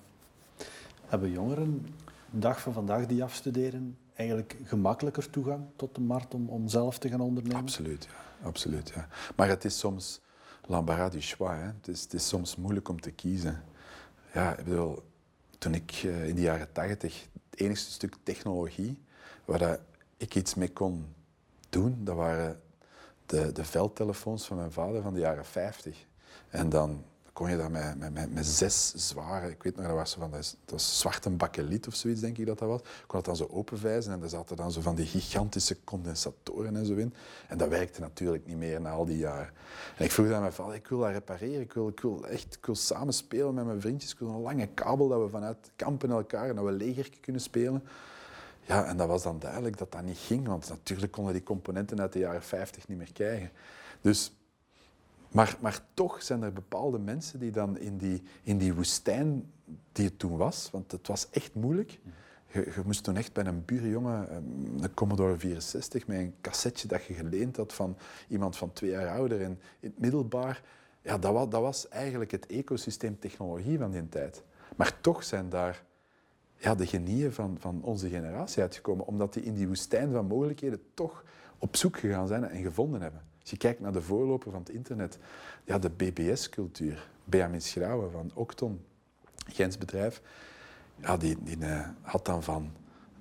[1.06, 1.86] Hebben jongeren,
[2.30, 7.10] dag van vandaag die afstuderen, eigenlijk gemakkelijker toegang tot de markt om, om zelf te
[7.10, 7.62] gaan ondernemen?
[7.62, 8.31] Absoluut, ja.
[8.44, 9.08] Absoluut, ja.
[9.36, 10.22] Maar het is soms
[10.66, 11.54] l'embarras du choix.
[11.54, 11.72] Hè.
[11.92, 13.64] Het, is, soms moeilijk om te kiezen.
[14.34, 15.04] Ja, ik bedoel,
[15.58, 19.04] toen ik eh, in de jaren tachtig het enigste stuk technologie
[19.46, 19.80] waar
[20.18, 21.16] ik iets mee kon
[21.70, 22.62] doen, dat waren
[23.26, 26.06] de, de veldtelefoons van mijn vader van de jaren 50.
[26.50, 27.04] En dan
[27.34, 30.56] kon je dat met, met, met, zes zware, ik weet nog, dat was, van, dat,
[30.66, 32.82] was zwarte bakkeliet of zoiets, denk ik dat dat was.
[32.82, 36.86] Kon dat dan zo openvijzen en daar zaten dan zo van die gigantische condensatoren en
[36.86, 37.14] zo in.
[37.48, 39.54] En dat werkte natuurlijk niet meer na al die jaren.
[39.98, 42.56] En ik vroeg aan mijn vader, ik wil dat repareren, ik wil, ik wil echt
[42.56, 45.72] ik wil samen spelen met mijn vriendjes, ik wil een lange kabel dat we vanuit
[45.76, 47.84] kampen elkaar en dat we kunnen spelen.
[48.62, 52.02] Ja, en dat was dan duidelijk dat dat niet ging, want natuurlijk konden die componenten
[52.02, 53.52] uit de jaren 50 niet meer krijgen.
[54.02, 54.32] Dus
[55.32, 59.52] maar, maar toch zijn er bepaalde mensen die dan in die, in die woestijn
[59.92, 62.00] die het toen was, want het was echt moeilijk.
[62.48, 66.88] Je, je moest toen echt bij een buurjongen, ehm, een Commodore 64, met een cassetje
[66.88, 70.64] dat je geleend had van iemand van twee jaar ouder en in het middelbaar.
[71.02, 74.44] Ja, dat was, dat was eigenlijk het ecosysteem technologie van die tijd.
[74.76, 75.84] Maar toch zijn daar
[76.56, 80.82] ja, de genieën van, van onze generatie uitgekomen, omdat die in die woestijn van mogelijkheden
[80.94, 81.24] toch
[81.58, 83.22] op zoek gegaan zijn en gevonden hebben.
[83.42, 85.18] Als je kijkt naar de voorloper van het internet,
[85.64, 88.86] ja, de BBS-cultuur, Benjamin Schrauwen van Octon,
[89.48, 90.22] Gens bedrijf,
[90.96, 92.72] ja, die, die uh, had dan van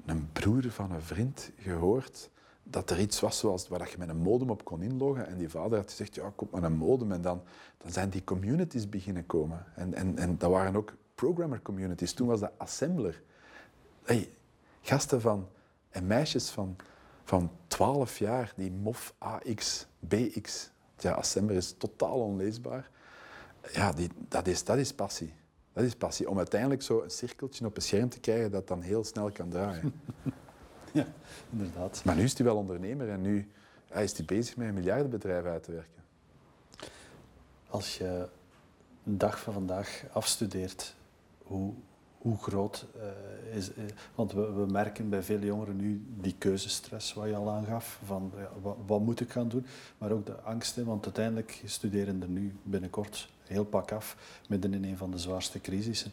[0.07, 2.31] een broer van een vriend gehoord
[2.63, 5.27] dat er iets was zoals waar je met een modem op kon inloggen.
[5.27, 7.13] En die vader had gezegd, ja, kom maar een modem.
[7.13, 7.43] En dan,
[7.79, 9.65] dan zijn die communities beginnen komen.
[9.75, 12.13] En, en, en dat waren ook programmer communities.
[12.13, 13.23] Toen was dat assembler.
[14.81, 15.49] Gasten van,
[15.91, 16.77] en meisjes van
[17.31, 17.51] van
[17.81, 20.71] 12 jaar, die MOF AX, BX.
[20.99, 22.91] Ja, Assembler is totaal onleesbaar.
[23.73, 25.35] Ja, die, dat, is, dat is passie.
[25.73, 26.31] Dat is passie.
[26.31, 29.49] Om uiteindelijk zo een cirkeltje op een scherm te krijgen dat dan heel snel kan
[29.49, 29.93] draaien.
[30.93, 31.07] Ja,
[31.51, 32.03] inderdaad.
[32.05, 33.51] Maar nu is hij wel ondernemer en nu
[33.89, 36.03] hij is hij bezig met een miljardenbedrijf uit te werken.
[37.69, 38.29] Als je
[39.05, 40.97] een dag van vandaag afstudeert,
[41.43, 41.75] hoe,
[42.21, 43.71] hoe groot uh, is...
[43.71, 48.01] Uh, want we, we, merken bij veel jongeren nu die keuzestress wat je al aangaf,
[48.05, 48.51] van ja,
[48.87, 49.67] wat, moet ik gaan doen,
[49.99, 54.17] maar ook de angsten, want uiteindelijk studeren er nu binnenkort heel pak af,
[54.49, 56.13] midden in een van de zwaarste crisissen.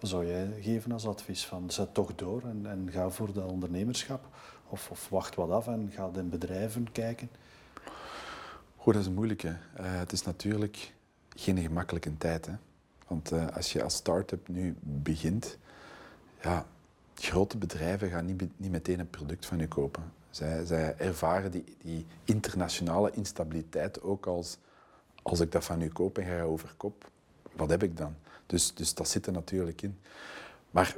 [0.00, 1.46] Wat zou jij geven als advies?
[1.46, 4.28] Van zet toch door en, en ga voor dat ondernemerschap,
[4.68, 7.28] of, of, wacht wat af en ga in bedrijven kijken?
[8.76, 9.48] Goed, dat is een moeilijke.
[9.48, 9.54] Uh,
[9.98, 10.92] het is natuurlijk
[11.28, 12.52] geen gemakkelijke tijd, hè.
[13.08, 15.58] Want uh, als je als start-up nu begint,
[16.42, 16.66] ja,
[17.14, 20.12] grote bedrijven gaan niet, niet meteen een product van je kopen.
[20.30, 24.58] Zij, zij ervaren die, die, internationale instabiliteit ook als
[25.28, 27.10] als ik dat van u koop en ga over kop,
[27.52, 28.14] wat heb ik dan?
[28.46, 29.98] Dus, dus dat zit er natuurlijk in.
[30.70, 30.96] Maar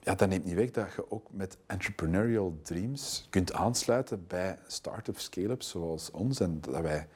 [0.00, 5.18] ja, dat neemt niet weg dat je ook met entrepreneurial dreams kunt aansluiten bij start-up
[5.18, 7.08] scale-ups zoals ons en dat wij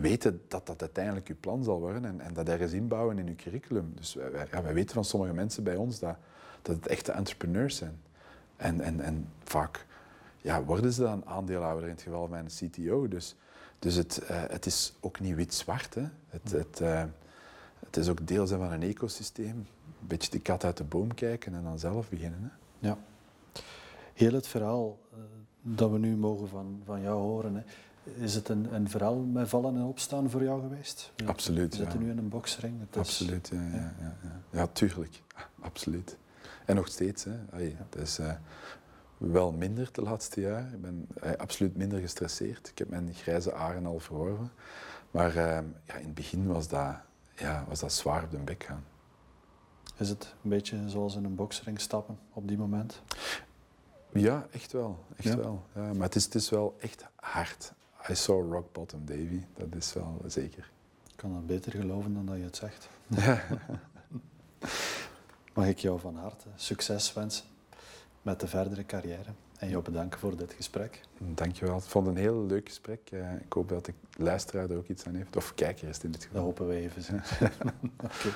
[0.00, 3.36] weten dat dat uiteindelijk je plan zal worden en, en dat ergens inbouwen in je
[3.36, 3.92] curriculum.
[3.94, 6.16] Dus wij, ja, wij weten van sommige mensen bij ons dat,
[6.62, 8.00] dat het echte entrepreneurs zijn.
[8.56, 9.86] En, en, en vaak
[10.38, 13.08] ja, worden ze dan aandeelhouder in het geval van een CTO.
[13.08, 13.36] Dus,
[13.78, 15.94] dus het, uh, het is ook niet wit-zwart.
[16.28, 17.04] Het, het, uh,
[17.78, 19.56] het is ook deel zijn van een ecosysteem.
[20.00, 22.40] Een beetje de kat uit de boom kijken en dan zelf beginnen.
[22.42, 22.88] Hè.
[22.88, 22.98] Ja.
[24.14, 25.18] Heel het verhaal uh,
[25.60, 27.54] dat we nu mogen van, van jou horen.
[27.54, 27.62] Hè
[28.04, 31.12] is het een, een verhaal met vallen en opstaan voor jou geweest?
[31.26, 31.70] Absoluut.
[31.70, 32.74] We zitten nu in een boksring.
[32.96, 33.76] Absoluut, ja, ja.
[33.76, 34.66] Ja, ja, ja.
[34.66, 35.22] tuurlijk.
[35.60, 36.16] Absoluut.
[36.64, 37.24] En nog steeds.
[37.24, 37.32] Hè.
[37.52, 38.32] Het is uh,
[39.16, 40.72] wel minder de laatste jaar.
[40.72, 42.68] Ik ben uh, absoluut minder gestresseerd.
[42.68, 44.50] Ik heb mijn grijze aren al verworven.
[45.10, 46.94] Maar uh, ja, in het begin was dat,
[47.36, 48.84] ja, was dat zwaar op de bek gaan.
[49.96, 53.02] Is het een beetje zoals in een boksring stappen op die moment?
[54.12, 55.04] Ja, echt wel.
[55.16, 55.66] Echt wel.
[55.74, 57.72] Ja, maar het is, het is wel echt hard.
[58.10, 59.40] I saw rock bottom, Davy.
[59.56, 60.70] Dat is wel zeker.
[61.10, 62.88] Ik kan dat beter geloven dan dat je het zegt.
[65.54, 67.44] Mag ik jou van harte succes wensen
[68.22, 71.00] met de verdere carrière en jou bedanken voor dit gesprek.
[71.18, 71.76] Dankjewel.
[71.76, 73.00] Ik vond het een heel leuk gesprek.
[73.10, 75.36] Eh, ik hoop dat de luisteraar er ook iets aan heeft.
[75.36, 76.36] Of kijker is in dit geval.
[76.36, 77.02] Dat hopen we even.
[78.04, 78.32] okay.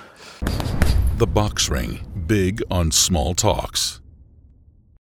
[1.18, 2.00] The Box Ring.
[2.26, 4.00] Big on small talks.